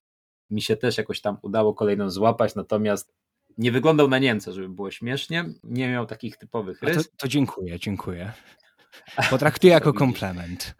Mi 0.50 0.62
się 0.62 0.76
też 0.76 0.98
jakoś 0.98 1.20
tam 1.20 1.38
udało 1.42 1.74
kolejną 1.74 2.10
złapać, 2.10 2.54
natomiast 2.54 3.12
nie 3.58 3.72
wyglądał 3.72 4.08
na 4.08 4.18
Niemca, 4.18 4.52
żeby 4.52 4.68
było 4.68 4.90
śmiesznie. 4.90 5.44
Nie 5.64 5.88
miał 5.88 6.06
takich 6.06 6.36
typowych 6.36 6.82
rys. 6.82 6.96
To, 6.96 7.16
to 7.16 7.28
dziękuję, 7.28 7.78
dziękuję. 7.78 8.32
Potraktuję 9.30 9.72
jako 9.72 9.92
komplement. 10.04 10.74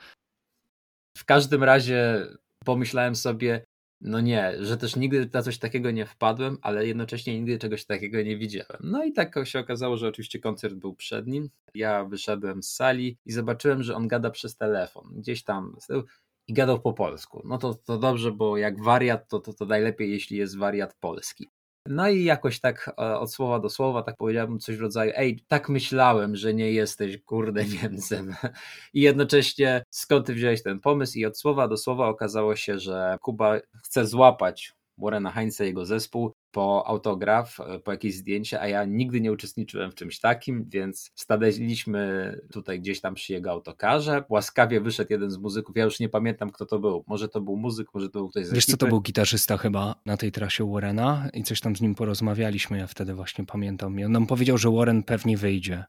W 1.19 1.25
każdym 1.25 1.65
razie 1.65 2.27
pomyślałem 2.65 3.17
sobie, 3.17 3.65
no 4.01 4.21
nie, 4.21 4.53
że 4.61 4.77
też 4.77 4.97
nigdy 4.97 5.31
na 5.33 5.43
coś 5.43 5.59
takiego 5.59 5.91
nie 5.91 6.07
wpadłem, 6.07 6.59
ale 6.63 6.87
jednocześnie 6.87 7.41
nigdy 7.41 7.59
czegoś 7.59 7.85
takiego 7.85 8.23
nie 8.23 8.37
widziałem. 8.37 8.81
No 8.81 9.05
i 9.05 9.13
tak 9.13 9.35
się 9.45 9.59
okazało, 9.59 9.97
że 9.97 10.09
oczywiście 10.09 10.39
koncert 10.39 10.75
był 10.75 10.95
przed 10.95 11.27
nim. 11.27 11.51
Ja 11.75 12.05
wyszedłem 12.05 12.63
z 12.63 12.69
sali 12.69 13.19
i 13.27 13.33
zobaczyłem, 13.33 13.83
że 13.83 13.95
on 13.95 14.09
gada 14.09 14.31
przez 14.31 14.57
telefon. 14.57 15.13
Gdzieś 15.17 15.45
tam 15.45 15.77
i 16.49 16.53
gadał 16.53 16.81
po 16.81 16.93
polsku. 16.93 17.43
No 17.45 17.59
to, 17.59 17.75
to 17.75 17.99
dobrze, 17.99 18.33
bo 18.33 18.57
jak 18.57 18.83
wariat, 18.83 19.29
to, 19.29 19.41
to, 19.41 19.53
to 19.53 19.67
najlepiej, 19.67 20.11
jeśli 20.11 20.37
jest 20.37 20.59
wariat 20.59 20.97
polski. 21.01 21.49
No 21.89 22.09
i 22.09 22.25
jakoś 22.25 22.61
tak 22.61 22.91
e, 22.99 23.19
od 23.19 23.33
słowa 23.33 23.59
do 23.59 23.71
słowa, 23.71 24.03
tak 24.03 24.17
powiedziałbym 24.17 24.59
coś 24.59 24.77
w 24.77 24.81
rodzaju, 24.81 25.13
ej, 25.17 25.41
tak 25.49 25.69
myślałem, 25.69 26.37
że 26.37 26.55
nie 26.55 26.73
jesteś, 26.73 27.19
kurde, 27.19 27.65
Niemcem. 27.83 28.35
I 28.95 29.01
jednocześnie 29.01 29.83
skąd 29.91 30.27
ty 30.27 30.35
wziąłeś 30.35 30.63
ten 30.63 30.81
pomysł? 30.81 31.19
I 31.19 31.27
od 31.27 31.39
słowa 31.39 31.69
do 31.69 31.77
słowa 31.77 32.09
okazało 32.09 32.57
się, 32.57 32.79
że 32.79 33.19
Kuba 33.21 33.57
chce 33.85 34.07
złapać 34.07 34.73
Warrena 34.99 35.31
Heinza, 35.31 35.65
jego 35.65 35.87
zespół, 35.87 36.33
po 36.51 36.87
autograf, 36.87 37.61
e, 37.61 37.79
po 37.79 37.93
jakieś 37.93 38.15
zdjęcie, 38.15 38.61
a 38.61 38.69
ja 38.69 38.85
nigdy 38.85 39.21
nie 39.21 39.33
uczestniczyłem 39.33 39.91
w 39.91 39.95
czymś 39.95 40.21
takim, 40.21 40.65
więc 40.69 41.11
stanęliśmy 41.15 42.33
tutaj 42.53 42.81
gdzieś 42.81 43.01
tam 43.01 43.15
przy 43.15 43.33
jego 43.33 43.51
autokarze. 43.51 44.25
Łaskawie 44.29 44.81
wyszedł 44.81 45.13
jeden 45.13 45.31
z 45.31 45.39
muzyków, 45.39 45.77
ja 45.77 45.85
już 45.85 46.01
nie 46.01 46.09
pamiętam 46.09 46.51
kto 46.51 46.67
to 46.67 46.79
był. 46.79 47.05
Może 47.07 47.29
to 47.29 47.41
był 47.41 47.57
muzyk, 47.57 47.89
może 47.95 48.09
to 48.09 48.19
był 48.19 48.29
ktoś 48.29 48.47
z 48.47 48.53
Wiesz 48.53 48.65
ekipy. 48.65 48.73
co, 48.73 48.77
to 48.77 48.87
był 48.87 49.01
gitarzysta 49.01 49.57
chyba 49.57 49.95
na 50.07 50.17
tej 50.17 50.33
trasie 50.33 50.73
Warrena 50.73 51.29
i 51.33 51.43
coś 51.43 51.61
tam 51.61 51.77
z 51.77 51.81
nim 51.81 51.95
porozmawialiśmy, 51.95 52.79
ja 52.79 52.87
wtedy 52.87 53.15
właśnie 53.15 53.47
pamiętam. 53.47 54.01
I 54.01 54.05
on 54.05 54.13
nam 54.13 54.27
powiedział, 54.27 54.59
że 54.59 54.71
Warren 54.71 55.03
pewnie 55.03 55.37
wyjdzie. 55.37 55.85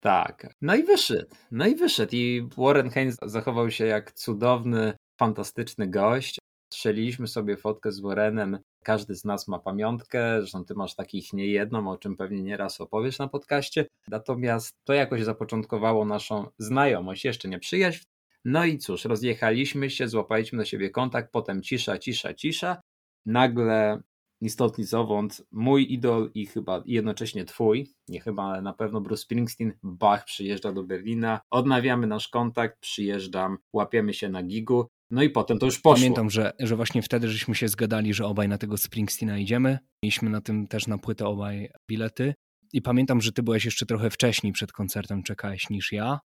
Tak. 0.00 0.54
No 0.62 0.74
i 0.74 0.82
wyszedł. 0.82 1.26
No 1.50 1.66
i 1.66 1.74
wyszedł. 1.74 2.12
I 2.16 2.48
Warren 2.58 2.90
Haynes 2.90 3.16
zachował 3.22 3.70
się 3.70 3.86
jak 3.86 4.12
cudowny, 4.12 4.92
fantastyczny 5.20 5.86
gość. 5.86 6.38
Strzeliliśmy 6.74 7.26
sobie 7.26 7.56
fotkę 7.56 7.92
z 7.92 8.00
Warrenem. 8.00 8.58
Każdy 8.82 9.14
z 9.14 9.24
nas 9.24 9.48
ma 9.48 9.58
pamiątkę, 9.58 10.40
zresztą 10.40 10.64
ty 10.64 10.74
masz 10.74 10.94
takich 10.94 11.32
nie 11.32 11.46
jedną, 11.46 11.90
o 11.90 11.98
czym 11.98 12.16
pewnie 12.16 12.42
nieraz 12.42 12.80
opowiesz 12.80 13.18
na 13.18 13.28
podcaście. 13.28 13.86
Natomiast 14.08 14.76
to 14.84 14.92
jakoś 14.92 15.22
zapoczątkowało 15.22 16.04
naszą 16.04 16.46
znajomość, 16.58 17.24
jeszcze 17.24 17.48
nie 17.48 17.58
przyjaźń. 17.58 18.04
No 18.44 18.64
i 18.64 18.78
cóż, 18.78 19.04
rozjechaliśmy 19.04 19.90
się, 19.90 20.08
złapaliśmy 20.08 20.58
do 20.58 20.64
siebie 20.64 20.90
kontakt, 20.90 21.32
potem 21.32 21.62
cisza, 21.62 21.98
cisza, 21.98 22.34
cisza. 22.34 22.80
Nagle 23.26 24.00
ni 24.40 24.50
stąd, 24.50 24.78
ni 24.78 24.84
zowąd, 24.84 25.42
mój 25.52 25.92
idol 25.92 26.30
i 26.34 26.46
chyba 26.46 26.82
jednocześnie 26.86 27.44
twój, 27.44 27.90
nie 28.08 28.20
chyba, 28.20 28.44
ale 28.44 28.62
na 28.62 28.72
pewno 28.72 29.00
Bruce 29.00 29.22
Springsteen, 29.22 29.72
Bach 29.82 30.24
przyjeżdża 30.24 30.72
do 30.72 30.82
Berlina, 30.82 31.40
odnawiamy 31.50 32.06
nasz 32.06 32.28
kontakt, 32.28 32.80
przyjeżdżam, 32.80 33.58
łapiemy 33.72 34.14
się 34.14 34.28
na 34.28 34.42
gigu, 34.42 34.86
no 35.10 35.22
i 35.22 35.30
potem 35.30 35.58
to 35.58 35.66
już 35.66 35.80
poszło. 35.80 35.94
Pamiętam, 35.94 36.30
że, 36.30 36.52
że 36.60 36.76
właśnie 36.76 37.02
wtedy 37.02 37.28
żeśmy 37.28 37.54
się 37.54 37.68
zgadali, 37.68 38.14
że 38.14 38.26
obaj 38.26 38.48
na 38.48 38.58
tego 38.58 38.76
Springsteena 38.76 39.38
idziemy. 39.38 39.78
Mieliśmy 40.02 40.30
na 40.30 40.40
tym 40.40 40.66
też 40.66 40.86
na 40.86 40.98
płytę 40.98 41.26
obaj 41.26 41.70
bilety. 41.90 42.34
I 42.72 42.82
pamiętam, 42.82 43.20
że 43.20 43.32
ty 43.32 43.42
byłeś 43.42 43.64
jeszcze 43.64 43.86
trochę 43.86 44.10
wcześniej 44.10 44.52
przed 44.52 44.72
koncertem, 44.72 45.22
czekałeś 45.22 45.70
niż 45.70 45.92
ja. 45.92 46.18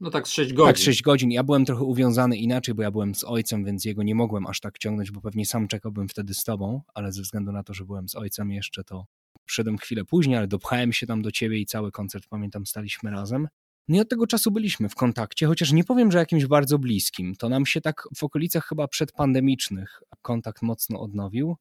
No 0.00 0.10
tak 0.10 0.26
6 0.26 0.52
godzin. 0.52 0.74
Tak, 0.74 0.82
6 0.82 1.02
godzin. 1.02 1.30
Ja 1.30 1.44
byłem 1.44 1.64
trochę 1.64 1.84
uwiązany 1.84 2.36
inaczej, 2.36 2.74
bo 2.74 2.82
ja 2.82 2.90
byłem 2.90 3.14
z 3.14 3.24
ojcem, 3.24 3.64
więc 3.64 3.84
jego 3.84 4.02
nie 4.02 4.14
mogłem 4.14 4.46
aż 4.46 4.60
tak 4.60 4.78
ciągnąć, 4.78 5.10
bo 5.10 5.20
pewnie 5.20 5.46
sam 5.46 5.68
czekałbym 5.68 6.08
wtedy 6.08 6.34
z 6.34 6.44
tobą, 6.44 6.82
ale 6.94 7.12
ze 7.12 7.22
względu 7.22 7.52
na 7.52 7.62
to, 7.62 7.74
że 7.74 7.84
byłem 7.84 8.08
z 8.08 8.14
ojcem 8.14 8.50
jeszcze, 8.50 8.84
to 8.84 9.04
przyszedłem 9.44 9.78
chwilę 9.78 10.04
później, 10.04 10.36
ale 10.36 10.48
dopchałem 10.48 10.92
się 10.92 11.06
tam 11.06 11.22
do 11.22 11.30
ciebie 11.30 11.58
i 11.58 11.66
cały 11.66 11.92
koncert, 11.92 12.24
pamiętam, 12.28 12.66
staliśmy 12.66 13.10
razem. 13.10 13.48
No 13.90 13.96
i 13.96 14.00
od 14.00 14.08
tego 14.08 14.26
czasu 14.26 14.50
byliśmy 14.50 14.88
w 14.88 14.94
kontakcie, 14.94 15.46
chociaż 15.46 15.72
nie 15.72 15.84
powiem, 15.84 16.12
że 16.12 16.18
jakimś 16.18 16.46
bardzo 16.46 16.78
bliskim. 16.78 17.36
To 17.36 17.48
nam 17.48 17.66
się 17.66 17.80
tak 17.80 18.02
w 18.16 18.24
okolicach 18.24 18.66
chyba 18.66 18.88
przedpandemicznych 18.88 20.02
kontakt 20.22 20.62
mocno 20.62 21.00
odnowił. 21.00 21.56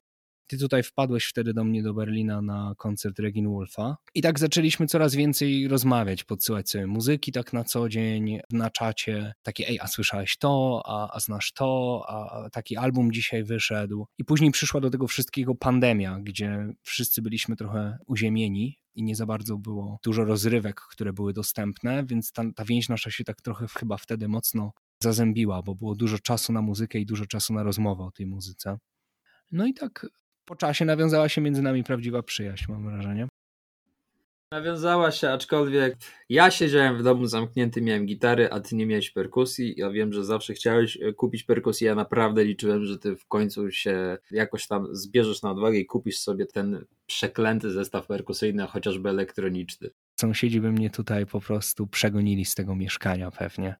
Ty 0.49 0.57
tutaj 0.57 0.83
wpadłeś 0.83 1.25
wtedy 1.25 1.53
do 1.53 1.63
mnie 1.63 1.83
do 1.83 1.93
Berlina 1.93 2.41
na 2.41 2.73
koncert 2.77 3.19
Regin 3.19 3.49
Wolfa 3.49 3.97
i 4.15 4.21
tak 4.21 4.39
zaczęliśmy 4.39 4.87
coraz 4.87 5.15
więcej 5.15 5.67
rozmawiać, 5.67 6.23
podsyłać 6.23 6.69
sobie 6.69 6.87
muzyki 6.87 7.31
tak 7.31 7.53
na 7.53 7.63
co 7.63 7.89
dzień, 7.89 8.39
na 8.51 8.69
czacie, 8.69 9.33
takie 9.43 9.67
ej, 9.67 9.79
a 9.79 9.87
słyszałeś 9.87 10.37
to, 10.37 10.81
a, 10.85 11.15
a 11.15 11.19
znasz 11.19 11.53
to, 11.53 12.01
a, 12.07 12.49
taki 12.49 12.77
album 12.77 13.11
dzisiaj 13.11 13.43
wyszedł. 13.43 14.05
I 14.17 14.25
później 14.25 14.51
przyszła 14.51 14.81
do 14.81 14.89
tego 14.89 15.07
wszystkiego 15.07 15.55
pandemia, 15.55 16.19
gdzie 16.21 16.73
wszyscy 16.83 17.21
byliśmy 17.21 17.55
trochę 17.55 17.97
uziemieni 18.07 18.79
i 18.95 19.03
nie 19.03 19.15
za 19.15 19.25
bardzo 19.25 19.57
było 19.57 19.99
dużo 20.03 20.23
rozrywek, 20.23 20.81
które 20.91 21.13
były 21.13 21.33
dostępne, 21.33 22.05
więc 22.05 22.31
ta, 22.31 22.43
ta 22.55 22.65
więź 22.65 22.89
nasza 22.89 23.11
się 23.11 23.23
tak 23.23 23.41
trochę 23.41 23.67
chyba 23.67 23.97
wtedy 23.97 24.27
mocno 24.27 24.71
zazębiła, 25.03 25.61
bo 25.63 25.75
było 25.75 25.95
dużo 25.95 26.19
czasu 26.19 26.53
na 26.53 26.61
muzykę 26.61 26.99
i 26.99 27.05
dużo 27.05 27.25
czasu 27.25 27.53
na 27.53 27.63
rozmowę 27.63 28.03
o 28.03 28.11
tej 28.11 28.25
muzyce. 28.25 28.77
No 29.51 29.67
i 29.67 29.73
tak 29.73 30.05
po 30.49 30.55
czasie 30.55 30.85
nawiązała 30.85 31.29
się 31.29 31.41
między 31.41 31.61
nami 31.61 31.83
prawdziwa 31.83 32.23
przyjaźń, 32.23 32.65
mam 32.71 32.83
wrażenie. 32.83 33.27
Nawiązała 34.51 35.11
się, 35.11 35.29
aczkolwiek 35.29 35.97
ja 36.29 36.51
siedziałem 36.51 36.97
w 36.97 37.03
domu 37.03 37.25
zamknięty, 37.25 37.81
miałem 37.81 38.05
gitary, 38.05 38.49
a 38.51 38.59
ty 38.59 38.75
nie 38.75 38.85
miałeś 38.85 39.11
perkusji. 39.11 39.73
Ja 39.77 39.89
wiem, 39.89 40.13
że 40.13 40.25
zawsze 40.25 40.53
chciałeś 40.53 40.97
e, 41.01 41.13
kupić 41.13 41.43
perkusję. 41.43 41.87
Ja 41.87 41.95
naprawdę 41.95 42.43
liczyłem, 42.43 42.85
że 42.85 42.99
ty 42.99 43.15
w 43.15 43.27
końcu 43.27 43.71
się 43.71 44.17
jakoś 44.31 44.67
tam 44.67 44.87
zbierzesz 44.91 45.41
na 45.41 45.51
odwagę 45.51 45.77
i 45.77 45.85
kupisz 45.85 46.19
sobie 46.19 46.45
ten 46.45 46.85
przeklęty 47.05 47.71
zestaw 47.71 48.07
perkusyjny, 48.07 48.67
chociażby 48.67 49.09
elektroniczny. 49.09 49.89
Sąsiedzi 50.19 50.61
by 50.61 50.71
mnie 50.71 50.89
tutaj 50.89 51.25
po 51.25 51.41
prostu 51.41 51.87
przegonili 51.87 52.45
z 52.45 52.55
tego 52.55 52.75
mieszkania 52.75 53.31
pewnie. 53.31 53.75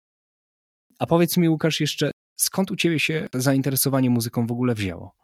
A 0.99 1.05
powiedz 1.05 1.37
mi, 1.37 1.49
Łukasz, 1.49 1.81
jeszcze 1.81 2.11
skąd 2.35 2.71
u 2.71 2.75
ciebie 2.75 2.99
się 2.99 3.27
zainteresowanie 3.33 4.09
muzyką 4.09 4.47
w 4.47 4.51
ogóle 4.51 4.75
wzięło? 4.75 5.19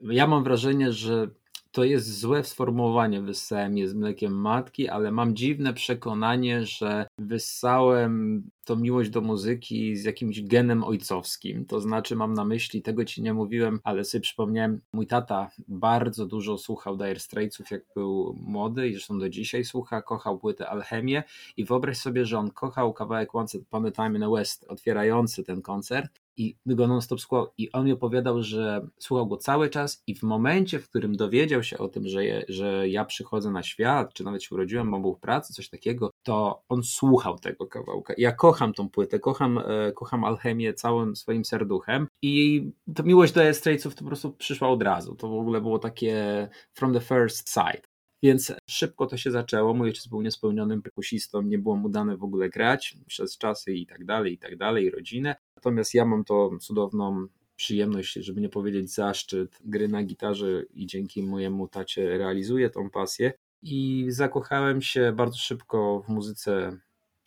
Ja 0.00 0.26
mam 0.26 0.44
wrażenie, 0.44 0.92
że 0.92 1.28
to 1.74 1.84
jest 1.84 2.20
złe 2.20 2.44
sformułowanie, 2.44 3.22
wyssałem 3.22 3.78
je 3.78 3.88
z 3.88 3.94
mlekiem 3.94 4.40
matki, 4.40 4.88
ale 4.88 5.12
mam 5.12 5.36
dziwne 5.36 5.74
przekonanie, 5.74 6.66
że 6.66 7.06
wyssałem 7.18 8.42
tą 8.64 8.76
miłość 8.76 9.10
do 9.10 9.20
muzyki 9.20 9.96
z 9.96 10.04
jakimś 10.04 10.42
genem 10.42 10.84
ojcowskim. 10.84 11.64
To 11.66 11.80
znaczy, 11.80 12.16
mam 12.16 12.34
na 12.34 12.44
myśli, 12.44 12.82
tego 12.82 13.04
ci 13.04 13.22
nie 13.22 13.34
mówiłem, 13.34 13.80
ale 13.84 14.04
sobie 14.04 14.22
przypomniałem, 14.22 14.80
mój 14.92 15.06
tata 15.06 15.50
bardzo 15.68 16.26
dużo 16.26 16.58
słuchał 16.58 16.96
Dire 16.96 17.20
Straitsów, 17.20 17.70
jak 17.70 17.82
był 17.94 18.38
młody 18.40 18.88
i 18.88 18.92
zresztą 18.92 19.18
do 19.18 19.28
dzisiaj 19.28 19.64
słucha, 19.64 20.02
kochał 20.02 20.38
płytę 20.38 20.68
Alchemię 20.68 21.22
i 21.56 21.64
wyobraź 21.64 21.98
sobie, 21.98 22.26
że 22.26 22.38
on 22.38 22.50
kochał 22.50 22.92
kawałek 22.92 23.34
Once 23.34 23.58
Upon 23.58 23.86
a 23.86 23.90
Time 23.90 24.14
in 24.14 24.20
the 24.20 24.30
West, 24.30 24.66
otwierający 24.68 25.44
ten 25.44 25.62
koncert 25.62 26.23
i 26.36 26.56
go 26.66 26.86
non-stop 26.86 27.20
słuchał 27.20 27.46
i 27.58 27.72
on 27.72 27.86
mi 27.86 27.92
opowiadał, 27.92 28.42
że 28.42 28.86
słuchał 28.98 29.26
go 29.26 29.36
cały 29.36 29.68
czas 29.70 30.02
i 30.06 30.14
w 30.14 30.22
momencie, 30.22 30.78
w 30.78 30.88
którym 30.88 31.16
dowiedział 31.16 31.62
się 31.62 31.78
o 31.78 31.88
tym, 31.88 32.08
że, 32.08 32.24
je, 32.24 32.44
że 32.48 32.88
ja 32.88 33.04
przychodzę 33.04 33.50
na 33.50 33.62
świat, 33.62 34.12
czy 34.14 34.24
nawet 34.24 34.42
się 34.42 34.54
urodziłem, 34.54 34.90
bo 34.90 35.00
był 35.00 35.16
pracy, 35.16 35.52
coś 35.52 35.68
takiego, 35.68 36.10
to 36.22 36.62
on 36.68 36.82
słuchał 36.82 37.38
tego 37.38 37.66
kawałka. 37.66 38.14
Ja 38.18 38.32
kocham 38.32 38.72
tą 38.72 38.88
płytę, 38.88 39.18
kocham, 39.18 39.58
e, 39.58 39.92
kocham 39.92 40.24
alchemię 40.24 40.74
całym 40.74 41.16
swoim 41.16 41.44
serduchem 41.44 42.06
i 42.22 42.64
ta 42.94 43.02
miłość 43.02 43.32
do 43.32 43.54
Straitsów 43.54 43.94
to 43.94 44.00
po 44.00 44.06
prostu 44.06 44.32
przyszła 44.32 44.68
od 44.68 44.82
razu. 44.82 45.14
To 45.14 45.28
w 45.28 45.38
ogóle 45.38 45.60
było 45.60 45.78
takie 45.78 46.48
from 46.74 46.94
the 46.94 47.00
first 47.00 47.48
sight. 47.48 47.94
Więc 48.24 48.52
szybko 48.70 49.06
to 49.06 49.16
się 49.16 49.30
zaczęło. 49.30 49.74
Mój 49.74 49.88
ojciec 49.88 50.06
był 50.06 50.22
niespełnionym 50.22 50.82
perkusistą, 50.82 51.42
nie 51.42 51.58
było 51.58 51.76
mu 51.76 51.88
dane 51.88 52.16
w 52.16 52.24
ogóle 52.24 52.48
grać 52.48 52.96
przez 53.06 53.38
czasy 53.38 53.72
i 53.72 53.86
tak 53.86 54.04
dalej, 54.04 54.32
i 54.32 54.38
tak 54.38 54.56
dalej, 54.56 54.90
rodzinę. 54.90 55.36
Natomiast 55.64 55.94
ja 55.94 56.04
mam 56.04 56.24
tą 56.24 56.58
cudowną 56.58 57.26
przyjemność, 57.56 58.12
żeby 58.12 58.40
nie 58.40 58.48
powiedzieć 58.48 58.94
zaszczyt 58.94 59.58
gry 59.64 59.88
na 59.88 60.02
gitarze 60.02 60.62
i 60.74 60.86
dzięki 60.86 61.22
mojemu 61.22 61.68
tacie 61.68 62.18
realizuję 62.18 62.70
tą 62.70 62.90
pasję. 62.90 63.32
I 63.62 64.06
zakochałem 64.08 64.82
się 64.82 65.12
bardzo 65.12 65.38
szybko 65.38 66.02
w 66.06 66.08
muzyce, 66.08 66.78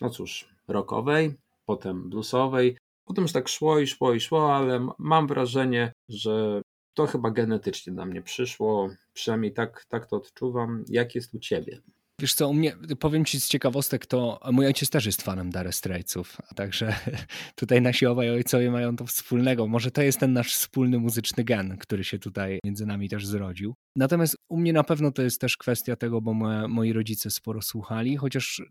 no 0.01 0.09
cóż, 0.09 0.49
rockowej, 0.67 1.33
potem 1.65 2.09
bluesowej. 2.09 2.77
Potem 3.05 3.21
już 3.21 3.31
tak 3.31 3.47
szło 3.47 3.79
i 3.79 3.87
szło 3.87 4.13
i 4.13 4.19
szło, 4.19 4.55
ale 4.55 4.87
mam 4.97 5.27
wrażenie, 5.27 5.93
że 6.09 6.61
to 6.93 7.07
chyba 7.07 7.31
genetycznie 7.31 7.93
na 7.93 8.05
mnie 8.05 8.21
przyszło. 8.21 8.89
Przynajmniej 9.13 9.53
tak, 9.53 9.85
tak 9.85 10.05
to 10.05 10.15
odczuwam. 10.15 10.83
Jak 10.89 11.15
jest 11.15 11.33
u 11.33 11.39
ciebie? 11.39 11.81
Wiesz 12.21 12.33
co, 12.33 12.49
u 12.49 12.53
mnie, 12.53 12.75
powiem 12.99 13.25
ci 13.25 13.41
z 13.41 13.47
ciekawostek, 13.47 14.05
to 14.05 14.39
mój 14.51 14.65
ojciec 14.65 14.89
też 14.89 15.05
jest 15.05 15.21
fanem 15.21 15.49
Dire 15.49 15.71
Straitsów, 15.71 16.37
także 16.55 16.95
tutaj 17.55 17.81
nasi 17.81 18.05
obaj 18.05 18.29
ojcowie 18.29 18.71
mają 18.71 18.95
to 18.95 19.05
wspólnego. 19.05 19.67
Może 19.67 19.91
to 19.91 20.01
jest 20.01 20.19
ten 20.19 20.33
nasz 20.33 20.53
wspólny 20.53 20.99
muzyczny 20.99 21.43
gen, 21.43 21.77
który 21.77 22.03
się 22.03 22.19
tutaj 22.19 22.59
między 22.65 22.85
nami 22.85 23.09
też 23.09 23.25
zrodził. 23.25 23.75
Natomiast 23.95 24.37
u 24.49 24.57
mnie 24.57 24.73
na 24.73 24.83
pewno 24.83 25.11
to 25.11 25.21
jest 25.21 25.41
też 25.41 25.57
kwestia 25.57 25.95
tego, 25.95 26.21
bo 26.21 26.33
moi 26.67 26.93
rodzice 26.93 27.31
sporo 27.31 27.61
słuchali, 27.61 28.17
chociaż 28.17 28.61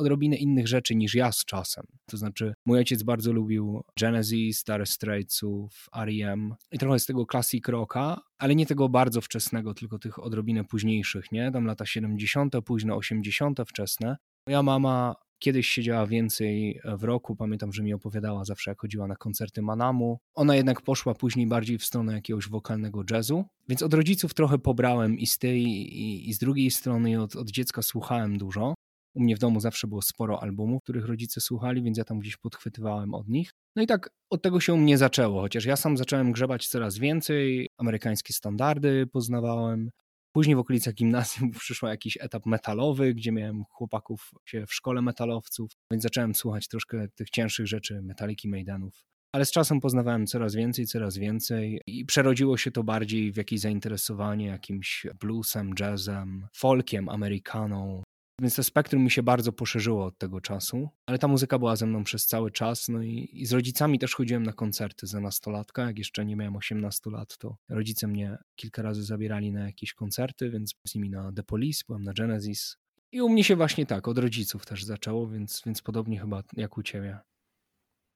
odrobinę 0.00 0.36
innych 0.36 0.68
rzeczy 0.68 0.94
niż 0.94 1.14
ja 1.14 1.32
z 1.32 1.44
czasem. 1.44 1.84
To 2.06 2.16
znaczy, 2.16 2.54
mój 2.66 2.78
ojciec 2.78 3.02
bardzo 3.02 3.32
lubił 3.32 3.82
Genesis, 4.00 4.64
Dire 4.64 4.86
Straitsów, 4.86 5.86
R.E.M. 5.96 6.54
i 6.72 6.78
trochę 6.78 6.98
z 6.98 7.06
tego 7.06 7.26
classic 7.30 7.68
rocka, 7.68 8.20
ale 8.38 8.54
nie 8.54 8.66
tego 8.66 8.88
bardzo 8.88 9.20
wczesnego, 9.20 9.74
tylko 9.74 9.98
tych 9.98 10.18
odrobinę 10.18 10.64
późniejszych, 10.64 11.32
nie? 11.32 11.52
Tam 11.52 11.64
lata 11.64 11.86
70., 11.86 12.54
późno 12.64 12.96
80. 12.96 13.60
wczesne. 13.66 14.16
Moja 14.46 14.62
mama 14.62 15.14
kiedyś 15.40 15.68
siedziała 15.68 16.06
więcej 16.06 16.80
w 16.98 17.04
roku. 17.04 17.36
Pamiętam, 17.36 17.72
że 17.72 17.82
mi 17.82 17.94
opowiadała 17.94 18.44
zawsze, 18.44 18.70
jak 18.70 18.80
chodziła 18.80 19.06
na 19.06 19.16
koncerty 19.16 19.62
Manamu. 19.62 20.18
Ona 20.34 20.56
jednak 20.56 20.82
poszła 20.82 21.14
później 21.14 21.46
bardziej 21.46 21.78
w 21.78 21.84
stronę 21.84 22.12
jakiegoś 22.12 22.48
wokalnego 22.48 23.04
jazzu, 23.10 23.44
więc 23.68 23.82
od 23.82 23.94
rodziców 23.94 24.34
trochę 24.34 24.58
pobrałem 24.58 25.18
i 25.18 25.26
z 25.26 25.38
tej, 25.38 25.62
i, 25.62 26.28
i 26.28 26.32
z 26.32 26.38
drugiej 26.38 26.70
strony, 26.70 27.22
od, 27.22 27.36
od 27.36 27.50
dziecka 27.50 27.82
słuchałem 27.82 28.38
dużo. 28.38 28.74
U 29.14 29.22
mnie 29.22 29.36
w 29.36 29.38
domu 29.38 29.60
zawsze 29.60 29.86
było 29.86 30.02
sporo 30.02 30.42
albumów, 30.42 30.82
których 30.82 31.06
rodzice 31.06 31.40
słuchali, 31.40 31.82
więc 31.82 31.98
ja 31.98 32.04
tam 32.04 32.18
gdzieś 32.18 32.36
podchwytywałem 32.36 33.14
od 33.14 33.28
nich. 33.28 33.50
No 33.76 33.82
i 33.82 33.86
tak 33.86 34.10
od 34.30 34.42
tego 34.42 34.60
się 34.60 34.74
u 34.74 34.76
mnie 34.76 34.98
zaczęło, 34.98 35.40
chociaż 35.40 35.64
ja 35.64 35.76
sam 35.76 35.96
zacząłem 35.96 36.32
grzebać 36.32 36.68
coraz 36.68 36.98
więcej, 36.98 37.68
amerykańskie 37.78 38.32
standardy 38.32 39.06
poznawałem. 39.06 39.90
Później 40.32 40.56
w 40.56 40.58
okolicach 40.58 40.94
gimnazjum 40.94 41.50
przyszł 41.60 41.86
jakiś 41.86 42.18
etap 42.20 42.46
metalowy, 42.46 43.14
gdzie 43.14 43.32
miałem 43.32 43.64
chłopaków 43.64 44.30
w 44.66 44.74
szkole 44.74 45.02
metalowców, 45.02 45.70
więc 45.92 46.02
zacząłem 46.02 46.34
słuchać 46.34 46.68
troszkę 46.68 47.08
tych 47.08 47.30
cięższych 47.30 47.66
rzeczy, 47.66 48.02
metaliki, 48.02 48.48
Maidenów. 48.48 49.04
ale 49.32 49.44
z 49.46 49.50
czasem 49.50 49.80
poznawałem 49.80 50.26
coraz 50.26 50.54
więcej, 50.54 50.86
coraz 50.86 51.18
więcej 51.18 51.80
i 51.86 52.04
przerodziło 52.04 52.56
się 52.56 52.70
to 52.70 52.84
bardziej 52.84 53.32
w 53.32 53.36
jakieś 53.36 53.60
zainteresowanie 53.60 54.46
jakimś 54.46 55.06
bluesem, 55.20 55.70
jazzem, 55.80 56.46
folkiem, 56.54 57.08
amerykaną. 57.08 58.02
Więc 58.40 58.54
to 58.54 58.62
spektrum 58.62 59.02
mi 59.02 59.10
się 59.10 59.22
bardzo 59.22 59.52
poszerzyło 59.52 60.04
od 60.04 60.18
tego 60.18 60.40
czasu, 60.40 60.88
ale 61.06 61.18
ta 61.18 61.28
muzyka 61.28 61.58
była 61.58 61.76
ze 61.76 61.86
mną 61.86 62.04
przez 62.04 62.26
cały 62.26 62.50
czas. 62.50 62.88
No 62.88 63.02
i, 63.02 63.28
i 63.32 63.46
z 63.46 63.52
rodzicami 63.52 63.98
też 63.98 64.14
chodziłem 64.14 64.42
na 64.42 64.52
koncerty 64.52 65.06
za 65.06 65.20
nastolatka. 65.20 65.86
Jak 65.86 65.98
jeszcze 65.98 66.24
nie 66.24 66.36
miałem 66.36 66.56
18 66.56 67.10
lat, 67.10 67.38
to 67.38 67.56
rodzice 67.68 68.06
mnie 68.06 68.38
kilka 68.56 68.82
razy 68.82 69.04
zabierali 69.04 69.52
na 69.52 69.66
jakieś 69.66 69.94
koncerty, 69.94 70.50
więc 70.50 70.74
z 70.86 70.94
nimi 70.94 71.10
na 71.10 71.32
The 71.32 71.42
Police, 71.42 71.84
byłem 71.86 72.04
na 72.04 72.12
Genesis. 72.12 72.76
I 73.12 73.22
u 73.22 73.28
mnie 73.28 73.44
się 73.44 73.56
właśnie 73.56 73.86
tak, 73.86 74.08
od 74.08 74.18
rodziców 74.18 74.66
też 74.66 74.84
zaczęło, 74.84 75.28
więc, 75.28 75.62
więc 75.66 75.82
podobnie 75.82 76.20
chyba 76.20 76.42
jak 76.56 76.78
u 76.78 76.82
ciebie. 76.82 77.18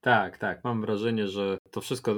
Tak, 0.04 0.38
tak. 0.38 0.64
Mam 0.64 0.80
wrażenie, 0.80 1.28
że 1.28 1.58
to 1.70 1.80
wszystko 1.80 2.14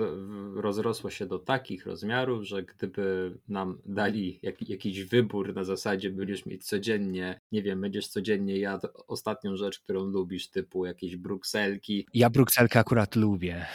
rozrosło 0.55 1.11
się 1.11 1.27
do 1.27 1.39
takich 1.39 1.87
rozmiarów, 1.87 2.45
że 2.45 2.63
gdyby 2.63 3.37
nam 3.49 3.79
dali 3.85 4.39
jak, 4.43 4.69
jakiś 4.69 5.05
wybór 5.05 5.55
na 5.55 5.65
zasadzie, 5.65 6.11
będziesz 6.11 6.47
mieć 6.47 6.65
codziennie, 6.65 7.41
nie 7.53 7.63
wiem, 7.63 7.81
będziesz 7.81 8.09
codziennie 8.09 8.59
jadł 8.59 8.89
ostatnią 9.09 9.57
rzecz, 9.57 9.81
którą 9.81 10.05
lubisz, 10.05 10.51
typu 10.51 10.87
jakieś 10.87 11.17
brukselki. 11.17 12.07
Ja 12.15 12.31
brukselkę 12.31 12.79
akurat 12.81 13.17
lubię. 13.17 13.67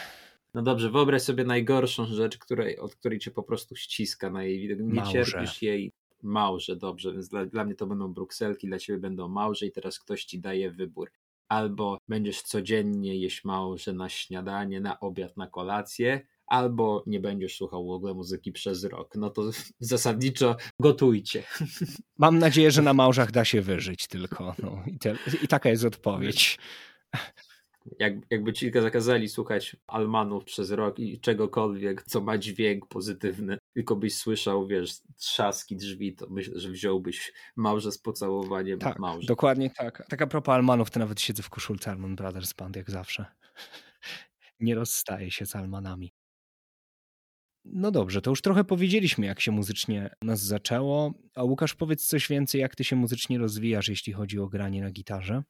No 0.54 0.62
dobrze, 0.62 0.90
wyobraź 0.90 1.22
sobie 1.22 1.44
najgorszą 1.44 2.06
rzecz, 2.06 2.38
której, 2.38 2.80
od 2.80 2.96
której 2.96 3.20
cię 3.20 3.32
po 3.32 3.44
prostu 3.44 3.76
ściska 3.76 4.30
na 4.30 4.44
jej 4.44 4.60
widok. 4.60 4.80
Nie 4.80 4.94
Małże. 4.94 5.12
cierpisz 5.12 5.62
jej. 5.62 5.92
Małże, 6.24 6.76
dobrze, 6.76 7.14
więc 7.14 7.30
dla, 7.30 7.46
dla 7.46 7.66
mnie 7.66 7.76
to 7.76 7.88
będą 7.88 8.14
brukselki, 8.14 8.68
dla 8.68 8.80
ciebie 8.80 9.00
będą 9.00 9.28
małże 9.28 9.66
i 9.66 9.72
teraz 9.72 10.00
ktoś 10.00 10.26
ci 10.26 10.40
daje 10.40 10.72
wybór 10.72 11.12
albo 11.52 11.98
będziesz 12.08 12.42
codziennie 12.42 13.16
jeść 13.16 13.44
małże 13.44 13.94
na 13.94 14.10
śniadanie, 14.10 14.82
na 14.82 15.00
obiad, 15.00 15.38
na 15.38 15.48
kolację, 15.48 16.22
albo 16.48 17.04
nie 17.08 17.20
będziesz 17.20 17.58
słuchał 17.58 17.88
w 17.88 17.92
ogóle 17.92 18.14
muzyki 18.14 18.52
przez 18.52 18.84
rok. 18.84 19.16
No 19.16 19.30
to 19.30 19.42
zasadniczo 19.80 20.56
gotujcie. 20.80 21.44
Mam 22.18 22.40
nadzieję, 22.40 22.72
że 22.72 22.82
na 22.82 22.94
małżach 22.94 23.32
da 23.32 23.46
się 23.46 23.62
wyżyć 23.62 24.08
tylko. 24.08 24.56
No, 24.64 24.84
i, 24.88 25.00
te, 25.00 25.16
I 25.44 25.48
taka 25.48 25.70
jest 25.70 25.86
odpowiedź. 25.86 26.60
Jak, 28.00 28.14
jakby 28.30 28.54
ci 28.54 28.72
zakazali 28.72 29.30
słuchać 29.30 29.76
Almanów 29.88 30.44
przez 30.44 30.72
rok 30.72 31.00
i 31.00 31.20
czegokolwiek, 31.20 32.04
co 32.04 32.22
ma 32.22 32.38
dźwięk 32.38 32.88
pozytywny, 32.88 33.58
tylko 33.74 33.96
byś 33.96 34.18
słyszał, 34.18 34.68
wiesz, 34.68 35.02
trzaski 35.18 35.76
drzwi, 35.76 36.16
to 36.16 36.28
myślę, 36.30 36.60
że 36.60 36.70
wziąłbyś 36.70 37.34
małże 37.56 37.92
z 37.92 37.98
pocałowaniem 37.98 38.80
tak, 38.80 39.00
małże. 39.00 39.28
dokładnie 39.28 39.70
tak. 39.70 40.04
Tak 40.10 40.22
a 40.22 40.28
propos 40.28 40.54
Almanów, 40.54 40.92
to 40.92 41.00
nawet 41.00 41.22
siedzę 41.22 41.44
w 41.44 41.50
koszulce 41.50 41.92
Alman 41.92 42.16
Brothers 42.16 42.54
Band, 42.54 42.76
jak 42.76 42.92
zawsze. 42.92 43.26
Nie 44.60 44.76
rozstaję 44.76 45.32
się 45.32 45.46
z 45.46 45.56
Almanami. 45.56 46.14
No 47.66 47.92
dobrze, 47.92 48.22
to 48.22 48.30
już 48.30 48.42
trochę 48.42 48.64
powiedzieliśmy, 48.64 49.26
jak 49.26 49.42
się 49.42 49.52
muzycznie 49.52 50.16
nas 50.22 50.42
zaczęło. 50.42 51.14
A 51.36 51.44
Łukasz, 51.44 51.76
powiedz 51.76 52.08
coś 52.08 52.28
więcej, 52.28 52.62
jak 52.62 52.76
ty 52.76 52.84
się 52.84 52.96
muzycznie 52.96 53.38
rozwijasz, 53.38 53.90
jeśli 53.90 54.14
chodzi 54.14 54.40
o 54.40 54.48
granie 54.48 54.82
na 54.82 54.92
gitarze? 54.92 55.44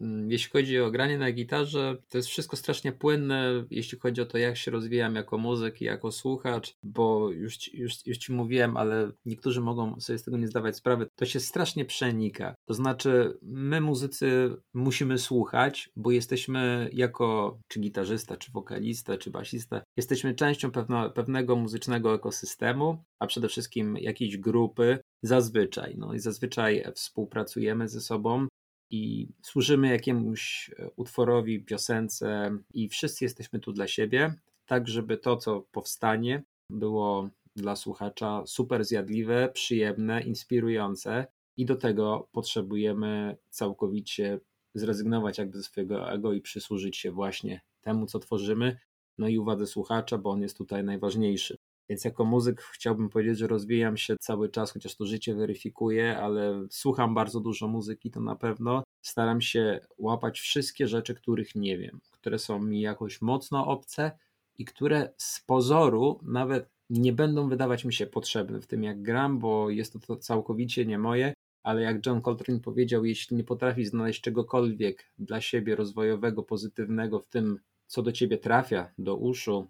Mm, 0.00 0.30
jeśli 0.30 0.50
chodzi 0.50 0.80
o 0.80 0.90
granie 0.90 1.18
na 1.18 1.32
gitarze, 1.32 1.96
to 2.08 2.18
jest 2.18 2.28
wszystko 2.28 2.56
strasznie 2.56 2.92
płynne, 2.92 3.64
jeśli 3.70 3.98
chodzi 3.98 4.20
o 4.20 4.26
to, 4.26 4.38
jak 4.38 4.56
się 4.56 4.70
rozwijam 4.70 5.14
jako 5.14 5.38
muzyk 5.38 5.82
i 5.82 5.84
jako 5.84 6.12
słuchacz, 6.12 6.74
bo 6.82 7.30
już 7.30 7.56
ci, 7.56 7.78
już, 7.78 8.06
już 8.06 8.18
ci 8.18 8.32
mówiłem, 8.32 8.76
ale 8.76 9.10
niektórzy 9.26 9.60
mogą 9.60 10.00
sobie 10.00 10.18
z 10.18 10.22
tego 10.22 10.36
nie 10.36 10.48
zdawać 10.48 10.76
sprawy, 10.76 11.06
to 11.16 11.26
się 11.26 11.40
strasznie 11.40 11.84
przenika. 11.84 12.54
To 12.64 12.74
znaczy, 12.74 13.38
my 13.42 13.80
muzycy 13.80 14.56
musimy 14.74 15.18
słuchać, 15.18 15.90
bo 15.96 16.10
jesteśmy 16.10 16.90
jako 16.92 17.58
czy 17.68 17.80
gitarzysta, 17.80 18.36
czy 18.36 18.52
wokalista, 18.52 19.18
czy 19.18 19.30
basista, 19.30 19.82
jesteśmy 19.96 20.34
częścią 20.34 20.70
pewno, 20.70 21.10
pewnego 21.10 21.56
muzycznego 21.56 22.14
ekosystemu, 22.14 23.04
a 23.18 23.26
przede 23.26 23.48
wszystkim 23.48 23.96
jakiejś 23.96 24.36
grupy, 24.36 24.98
zazwyczaj. 25.22 25.94
No 25.98 26.14
i 26.14 26.18
zazwyczaj 26.18 26.84
współpracujemy 26.94 27.88
ze 27.88 28.00
sobą 28.00 28.46
i 28.90 29.28
służymy 29.42 29.88
jakiemuś 29.88 30.70
e, 30.78 30.90
utworowi, 30.96 31.64
piosence 31.64 32.50
i 32.74 32.88
wszyscy 32.88 33.24
jesteśmy 33.24 33.60
tu 33.60 33.72
dla 33.72 33.86
siebie, 33.86 34.34
tak 34.66 34.88
żeby 34.88 35.18
to, 35.18 35.36
co 35.36 35.60
powstanie, 35.60 36.42
było 36.70 37.28
dla 37.56 37.76
słuchacza 37.76 38.42
super 38.46 38.84
zjadliwe, 38.84 39.48
przyjemne, 39.48 40.22
inspirujące 40.22 41.26
i 41.56 41.64
do 41.64 41.76
tego 41.76 42.28
potrzebujemy 42.32 43.36
całkowicie 43.50 44.40
zrezygnować 44.74 45.38
jakby 45.38 45.58
ze 45.58 45.64
swojego 45.64 46.12
ego 46.12 46.32
i 46.32 46.40
przysłużyć 46.40 46.96
się 46.96 47.10
właśnie 47.10 47.60
temu, 47.80 48.06
co 48.06 48.18
tworzymy, 48.18 48.78
no 49.18 49.28
i 49.28 49.38
uwadze 49.38 49.66
słuchacza, 49.66 50.18
bo 50.18 50.30
on 50.30 50.42
jest 50.42 50.58
tutaj 50.58 50.84
najważniejszy. 50.84 51.58
Więc 51.88 52.04
jako 52.04 52.24
muzyk 52.24 52.60
chciałbym 52.60 53.08
powiedzieć, 53.08 53.38
że 53.38 53.46
rozwijam 53.46 53.96
się 53.96 54.16
cały 54.20 54.48
czas, 54.48 54.72
chociaż 54.72 54.96
to 54.96 55.06
życie 55.06 55.34
weryfikuje, 55.34 56.18
ale 56.18 56.66
słucham 56.70 57.14
bardzo 57.14 57.40
dużo 57.40 57.68
muzyki, 57.68 58.10
to 58.10 58.20
na 58.20 58.36
pewno. 58.36 58.82
Staram 59.02 59.40
się 59.40 59.80
łapać 59.98 60.40
wszystkie 60.40 60.88
rzeczy, 60.88 61.14
których 61.14 61.54
nie 61.54 61.78
wiem, 61.78 62.00
które 62.10 62.38
są 62.38 62.58
mi 62.62 62.80
jakoś 62.80 63.22
mocno 63.22 63.66
obce 63.66 64.10
i 64.58 64.64
które 64.64 65.12
z 65.16 65.40
pozoru 65.40 66.20
nawet 66.22 66.68
nie 66.90 67.12
będą 67.12 67.48
wydawać 67.48 67.84
mi 67.84 67.92
się 67.92 68.06
potrzebne 68.06 68.60
w 68.60 68.66
tym, 68.66 68.82
jak 68.82 69.02
gram, 69.02 69.38
bo 69.38 69.70
jest 69.70 69.96
to, 70.06 70.16
całkowicie 70.16 70.86
nie 70.86 70.98
moje. 70.98 71.34
Ale 71.62 71.82
jak 71.82 72.06
John 72.06 72.22
Coltrane 72.22 72.60
powiedział, 72.60 73.04
jeśli 73.04 73.36
nie 73.36 73.44
potrafisz 73.44 73.88
znaleźć 73.88 74.20
czegokolwiek 74.20 75.04
dla 75.18 75.40
siebie 75.40 75.76
rozwojowego, 75.76 76.42
pozytywnego 76.42 77.20
w 77.20 77.26
tym, 77.26 77.58
co 77.86 78.02
do 78.02 78.12
ciebie 78.12 78.38
trafia, 78.38 78.92
do 78.98 79.16
uszu, 79.16 79.66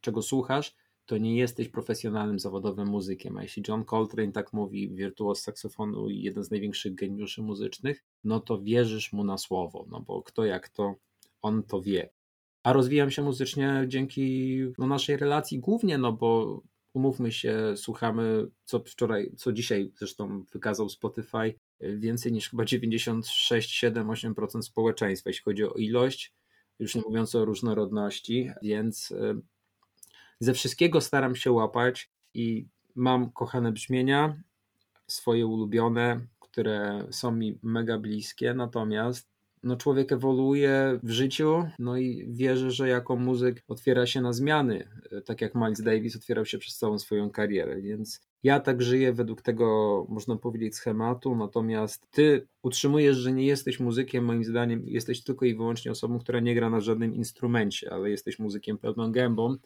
czego 0.00 0.22
słuchasz, 0.22 0.74
to 1.06 1.18
nie 1.18 1.36
jesteś 1.36 1.68
profesjonalnym 1.68 2.38
zawodowym 2.38 2.88
muzykiem. 2.88 3.36
A 3.36 3.42
jeśli 3.42 3.62
John 3.68 3.84
Coltrane 3.84 4.32
tak 4.32 4.52
mówi, 4.52 4.94
wirtuoz 4.94 5.42
saksofonu 5.42 6.10
i 6.10 6.22
jeden 6.22 6.44
z 6.44 6.50
największych 6.50 6.94
geniuszy 6.94 7.42
muzycznych, 7.42 8.04
no 8.24 8.40
to 8.40 8.62
wierzysz 8.62 9.12
mu 9.12 9.24
na 9.24 9.38
słowo, 9.38 9.86
no 9.90 10.00
bo 10.00 10.22
kto 10.22 10.44
jak 10.44 10.68
to, 10.68 10.94
on 11.42 11.62
to 11.62 11.82
wie. 11.82 12.10
A 12.62 12.72
rozwijam 12.72 13.10
się 13.10 13.22
muzycznie 13.22 13.84
dzięki 13.88 14.56
no, 14.78 14.86
naszej 14.86 15.16
relacji 15.16 15.58
głównie, 15.58 15.98
no 15.98 16.12
bo 16.12 16.62
umówmy 16.94 17.32
się, 17.32 17.74
słuchamy, 17.76 18.46
co 18.64 18.78
wczoraj, 18.78 19.32
co 19.36 19.52
dzisiaj 19.52 19.92
zresztą 19.98 20.44
wykazał 20.52 20.88
Spotify, 20.88 21.54
więcej 21.80 22.32
niż 22.32 22.50
chyba 22.50 22.64
96, 22.64 23.70
7, 23.70 24.08
8% 24.08 24.62
społeczeństwa, 24.62 25.30
jeśli 25.30 25.44
chodzi 25.44 25.64
o 25.64 25.74
ilość, 25.74 26.34
już 26.78 26.94
nie 26.94 27.02
mówiąc 27.02 27.34
o 27.34 27.44
różnorodności, 27.44 28.50
więc 28.62 29.12
e, 29.12 29.40
ze 30.40 30.54
wszystkiego 30.54 31.00
staram 31.00 31.36
się 31.36 31.52
łapać 31.52 32.10
i 32.34 32.66
mam 32.94 33.32
kochane 33.32 33.72
brzmienia, 33.72 34.36
swoje 35.06 35.46
ulubione, 35.46 36.20
które 36.40 37.06
są 37.10 37.32
mi 37.32 37.58
mega 37.62 37.98
bliskie, 37.98 38.54
natomiast 38.54 39.34
no 39.64 39.76
człowiek 39.76 40.12
ewoluuje 40.12 41.00
w 41.02 41.10
życiu, 41.10 41.64
no 41.78 41.96
i 41.96 42.26
wierzę, 42.28 42.70
że 42.70 42.88
jako 42.88 43.16
muzyk 43.16 43.62
otwiera 43.68 44.06
się 44.06 44.20
na 44.20 44.32
zmiany, 44.32 44.88
tak 45.24 45.40
jak 45.40 45.54
Miles 45.54 45.82
Davis 45.82 46.16
otwierał 46.16 46.46
się 46.46 46.58
przez 46.58 46.76
całą 46.76 46.98
swoją 46.98 47.30
karierę, 47.30 47.82
więc 47.82 48.20
ja 48.42 48.60
tak 48.60 48.82
żyję 48.82 49.12
według 49.12 49.42
tego, 49.42 50.06
można 50.08 50.36
powiedzieć, 50.36 50.74
schematu, 50.74 51.36
natomiast 51.36 52.10
ty 52.10 52.46
utrzymujesz, 52.62 53.16
że 53.16 53.32
nie 53.32 53.46
jesteś 53.46 53.80
muzykiem, 53.80 54.24
moim 54.24 54.44
zdaniem 54.44 54.82
jesteś 54.86 55.24
tylko 55.24 55.44
i 55.44 55.54
wyłącznie 55.54 55.90
osobą, 55.90 56.18
która 56.18 56.40
nie 56.40 56.54
gra 56.54 56.70
na 56.70 56.80
żadnym 56.80 57.14
instrumencie, 57.14 57.92
ale 57.92 58.10
jesteś 58.10 58.38
muzykiem 58.38 58.78
pełną 58.78 59.12
gębą 59.12 59.56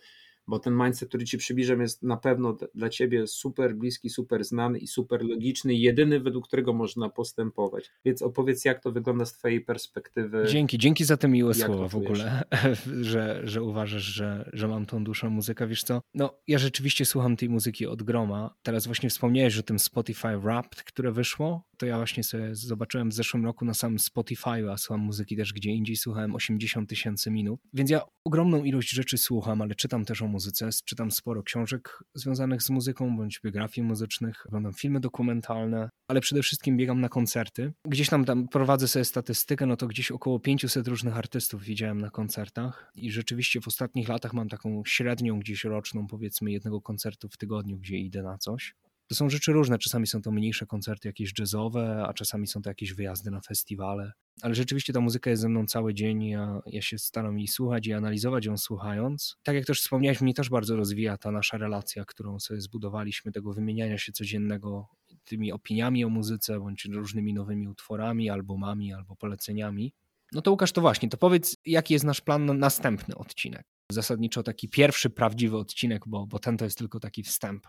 bo 0.49 0.59
ten 0.59 0.77
mindset, 0.77 1.09
który 1.09 1.25
ci 1.25 1.39
przybliżam, 1.39 1.81
jest 1.81 2.03
na 2.03 2.17
pewno 2.17 2.57
dla 2.75 2.89
ciebie 2.89 3.27
super 3.27 3.77
bliski, 3.77 4.11
super 4.11 4.45
znany 4.45 4.79
i 4.79 4.87
super 4.87 5.25
logiczny, 5.25 5.75
jedyny, 5.75 6.21
według 6.21 6.47
którego 6.47 6.73
można 6.73 7.09
postępować. 7.09 7.91
Więc 8.05 8.23
opowiedz, 8.23 8.65
jak 8.65 8.83
to 8.83 8.93
wygląda 8.93 9.25
z 9.25 9.33
twojej 9.33 9.61
perspektywy. 9.61 10.47
Dzięki, 10.49 10.79
dzięki 10.79 11.05
za 11.05 11.17
te 11.17 11.29
miłe 11.29 11.55
słowa 11.55 11.89
w 11.89 11.97
ogóle, 11.97 12.43
że, 13.01 13.41
że 13.45 13.63
uważasz, 13.63 14.03
że, 14.03 14.51
że 14.53 14.69
mam 14.69 14.87
tą 14.87 15.05
duszę 15.05 15.31
muzyka. 15.31 15.67
Wiesz 15.67 15.83
co, 15.83 16.01
no 16.15 16.39
ja 16.47 16.59
rzeczywiście 16.59 17.05
słucham 17.05 17.37
tej 17.37 17.49
muzyki 17.49 17.87
od 17.87 18.03
groma. 18.03 18.55
Teraz 18.63 18.87
właśnie 18.87 19.11
wspomniałeś 19.11 19.59
o 19.59 19.63
tym 19.63 19.79
Spotify 19.79 20.39
Wrapped, 20.39 20.83
które 20.83 21.13
wyszło. 21.13 21.69
To 21.79 21.87
ja 21.87 21.97
właśnie 21.97 22.25
sobie 22.25 22.55
zobaczyłem 22.55 23.11
w 23.11 23.15
zeszłym 23.15 23.45
roku 23.45 23.65
na 23.65 23.75
samym 23.75 23.99
Spotify, 23.99 24.71
a 24.71 24.77
słucham 24.77 25.01
muzyki 25.01 25.37
też 25.37 25.53
gdzie 25.53 25.71
indziej, 25.71 25.97
słuchałem 25.97 26.35
80 26.35 26.89
tysięcy 26.89 27.31
minut. 27.31 27.61
Więc 27.73 27.91
ja 27.91 28.03
ogromną 28.25 28.65
ilość 28.65 28.91
rzeczy 28.91 29.19
słucham, 29.19 29.63
ale 29.63 29.75
czytam 29.75 30.05
też 30.05 30.23
o 30.23 30.27
muzyce 30.27 30.38
muzyce. 30.39 30.69
Czytam 30.85 31.11
sporo 31.11 31.43
książek 31.43 32.05
związanych 32.15 32.63
z 32.63 32.71
muzyką 32.71 33.17
bądź 33.17 33.41
biografii 33.45 33.87
muzycznych, 33.87 34.47
oglądam 34.47 34.73
filmy 34.73 35.01
dokumentalne, 35.01 35.91
ale 36.09 36.21
przede 36.21 36.43
wszystkim 36.43 36.77
biegam 36.77 37.01
na 37.01 37.09
koncerty. 37.09 37.73
Gdzieś 37.85 38.09
tam, 38.09 38.25
tam 38.25 38.49
prowadzę 38.49 38.89
sobie 38.89 39.05
statystykę, 39.05 39.67
no 39.67 39.77
to 39.77 39.87
gdzieś 39.87 40.11
około 40.11 40.41
500 40.41 40.89
różnych 40.89 41.17
artystów 41.17 41.63
widziałem 41.63 42.01
na 42.01 42.11
koncertach 42.11 42.91
i 42.95 43.11
rzeczywiście 43.11 43.61
w 43.61 43.69
ostatnich 43.69 44.09
latach 44.09 44.33
mam 44.33 44.49
taką 44.49 44.83
średnią 44.87 45.41
gdzieś 45.41 45.65
roczną, 45.65 46.07
powiedzmy 46.07 46.51
jednego 46.51 46.81
koncertu 46.81 47.29
w 47.29 47.37
tygodniu, 47.37 47.79
gdzie 47.79 47.99
idę 47.99 48.23
na 48.23 48.39
coś. 48.39 48.75
To 49.09 49.15
są 49.15 49.31
rzeczy 49.31 49.53
różne. 49.53 49.79
Czasami 49.79 50.07
są 50.07 50.23
to 50.23 50.31
mniejsze 50.31 50.67
koncerty 50.67 51.09
jakieś 51.09 51.33
jazzowe, 51.39 52.05
a 52.09 52.15
czasami 52.15 52.47
są 52.47 52.63
to 52.63 52.71
jakieś 52.71 52.93
wyjazdy 52.93 53.31
na 53.31 53.41
festiwale. 53.41 54.13
Ale 54.43 54.55
rzeczywiście 54.55 54.93
ta 54.93 55.01
muzyka 55.01 55.31
jest 55.31 55.43
ze 55.43 55.49
mną 55.49 55.67
cały 55.67 55.95
dzień. 55.95 56.25
Ja, 56.25 56.61
ja 56.67 56.83
się 56.83 56.99
staram 56.99 57.39
jej 57.39 57.49
słuchać 57.49 57.87
i 57.87 57.93
analizować 57.93 58.47
ją 58.47 58.57
słuchając. 58.57 59.37
Tak 59.43 59.55
jak 59.55 59.67
też 59.67 59.81
wspomniałeś, 59.81 60.21
mnie 60.21 60.35
też 60.35 60.49
bardzo 60.51 60.77
rozwija 60.77 61.17
ta 61.17 61.31
nasza 61.31 61.59
relacja, 61.59 62.05
którą 62.05 62.41
sobie 62.41 62.61
zbudowaliśmy, 62.61 63.33
tego 63.33 63.53
wymieniania 63.53 63.99
się 63.99 64.13
codziennego 64.13 64.89
tymi 65.25 65.53
opiniami 65.53 66.05
o 66.05 66.09
muzyce, 66.09 66.61
bądź 66.61 66.85
różnymi 66.85 67.35
nowymi 67.35 67.69
utworami, 67.69 68.31
albumami 68.31 68.93
albo 68.93 69.17
poleceniami. 69.17 69.93
No 70.33 70.43
to 70.43 70.51
Łukasz, 70.51 70.73
to 70.73 70.81
właśnie, 70.81 71.09
to 71.09 71.17
powiedz, 71.17 71.57
jaki 71.65 71.95
jest 71.95 72.05
nasz 72.05 72.21
plan 72.21 72.47
na 72.47 72.55
następny 72.55 73.17
odcinek? 73.17 73.67
Zasadniczo 73.93 74.43
taki 74.43 74.69
pierwszy 74.69 75.11
prawdziwy 75.11 75.57
odcinek, 75.57 76.03
bo, 76.07 76.27
bo 76.27 76.39
ten 76.39 76.57
to 76.57 76.65
jest 76.65 76.79
tylko 76.79 77.01
taki 77.01 77.23
wstęp. 77.23 77.67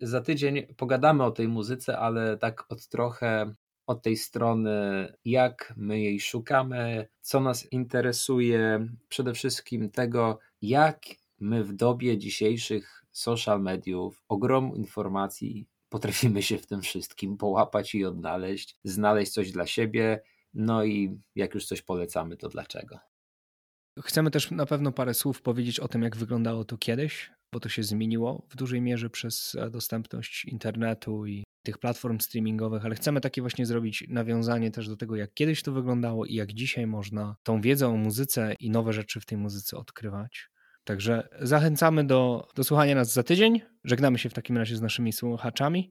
Za 0.00 0.20
tydzień 0.20 0.74
pogadamy 0.76 1.24
o 1.24 1.30
tej 1.30 1.48
muzyce, 1.48 1.98
ale 1.98 2.36
tak 2.36 2.72
od 2.72 2.88
trochę 2.88 3.54
od 3.86 4.02
tej 4.02 4.16
strony, 4.16 4.72
jak 5.24 5.74
my 5.76 6.00
jej 6.00 6.20
szukamy, 6.20 7.08
co 7.20 7.40
nas 7.40 7.72
interesuje, 7.72 8.88
przede 9.08 9.32
wszystkim 9.32 9.90
tego, 9.90 10.38
jak 10.62 11.00
my 11.40 11.64
w 11.64 11.72
dobie 11.72 12.18
dzisiejszych 12.18 13.04
social 13.12 13.62
mediów, 13.62 14.24
ogromu 14.28 14.76
informacji, 14.76 15.68
potrafimy 15.88 16.42
się 16.42 16.58
w 16.58 16.66
tym 16.66 16.82
wszystkim 16.82 17.36
połapać 17.36 17.94
i 17.94 18.04
odnaleźć, 18.04 18.76
znaleźć 18.84 19.32
coś 19.32 19.52
dla 19.52 19.66
siebie, 19.66 20.22
no 20.54 20.84
i 20.84 21.18
jak 21.34 21.54
już 21.54 21.66
coś 21.66 21.82
polecamy, 21.82 22.36
to 22.36 22.48
dlaczego. 22.48 22.98
Chcemy 24.02 24.30
też 24.30 24.50
na 24.50 24.66
pewno 24.66 24.92
parę 24.92 25.14
słów 25.14 25.42
powiedzieć 25.42 25.80
o 25.80 25.88
tym, 25.88 26.02
jak 26.02 26.16
wyglądało 26.16 26.64
to 26.64 26.78
kiedyś, 26.78 27.30
bo 27.52 27.60
to 27.60 27.68
się 27.68 27.82
zmieniło 27.82 28.46
w 28.48 28.56
dużej 28.56 28.80
mierze 28.80 29.10
przez 29.10 29.54
e, 29.54 29.70
dostępność 29.70 30.44
internetu 30.44 31.26
i 31.26 31.44
tych 31.62 31.78
platform 31.78 32.20
streamingowych, 32.20 32.84
ale 32.84 32.94
chcemy 32.94 33.20
takie 33.20 33.40
właśnie 33.40 33.66
zrobić 33.66 34.04
nawiązanie 34.08 34.70
też 34.70 34.88
do 34.88 34.96
tego, 34.96 35.16
jak 35.16 35.34
kiedyś 35.34 35.62
to 35.62 35.72
wyglądało 35.72 36.26
i 36.26 36.34
jak 36.34 36.52
dzisiaj 36.52 36.86
można 36.86 37.36
tą 37.42 37.60
wiedzę 37.60 37.88
o 37.88 37.96
muzyce 37.96 38.54
i 38.60 38.70
nowe 38.70 38.92
rzeczy 38.92 39.20
w 39.20 39.26
tej 39.26 39.38
muzyce 39.38 39.76
odkrywać. 39.76 40.50
Także 40.84 41.28
zachęcamy 41.40 42.04
do, 42.04 42.48
do 42.54 42.64
słuchania 42.64 42.94
nas 42.94 43.12
za 43.12 43.22
tydzień. 43.22 43.60
Żegnamy 43.84 44.18
się 44.18 44.28
w 44.28 44.34
takim 44.34 44.56
razie 44.56 44.76
z 44.76 44.80
naszymi 44.80 45.12
słuchaczami. 45.12 45.90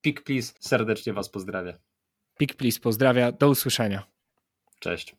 Pik 0.00 0.22
Please 0.22 0.52
serdecznie 0.60 1.12
Was 1.12 1.28
pozdrawia. 1.28 1.78
Pik 2.38 2.54
Please 2.54 2.80
pozdrawia. 2.80 3.32
Do 3.32 3.48
usłyszenia. 3.48 4.02
Cześć. 4.78 5.16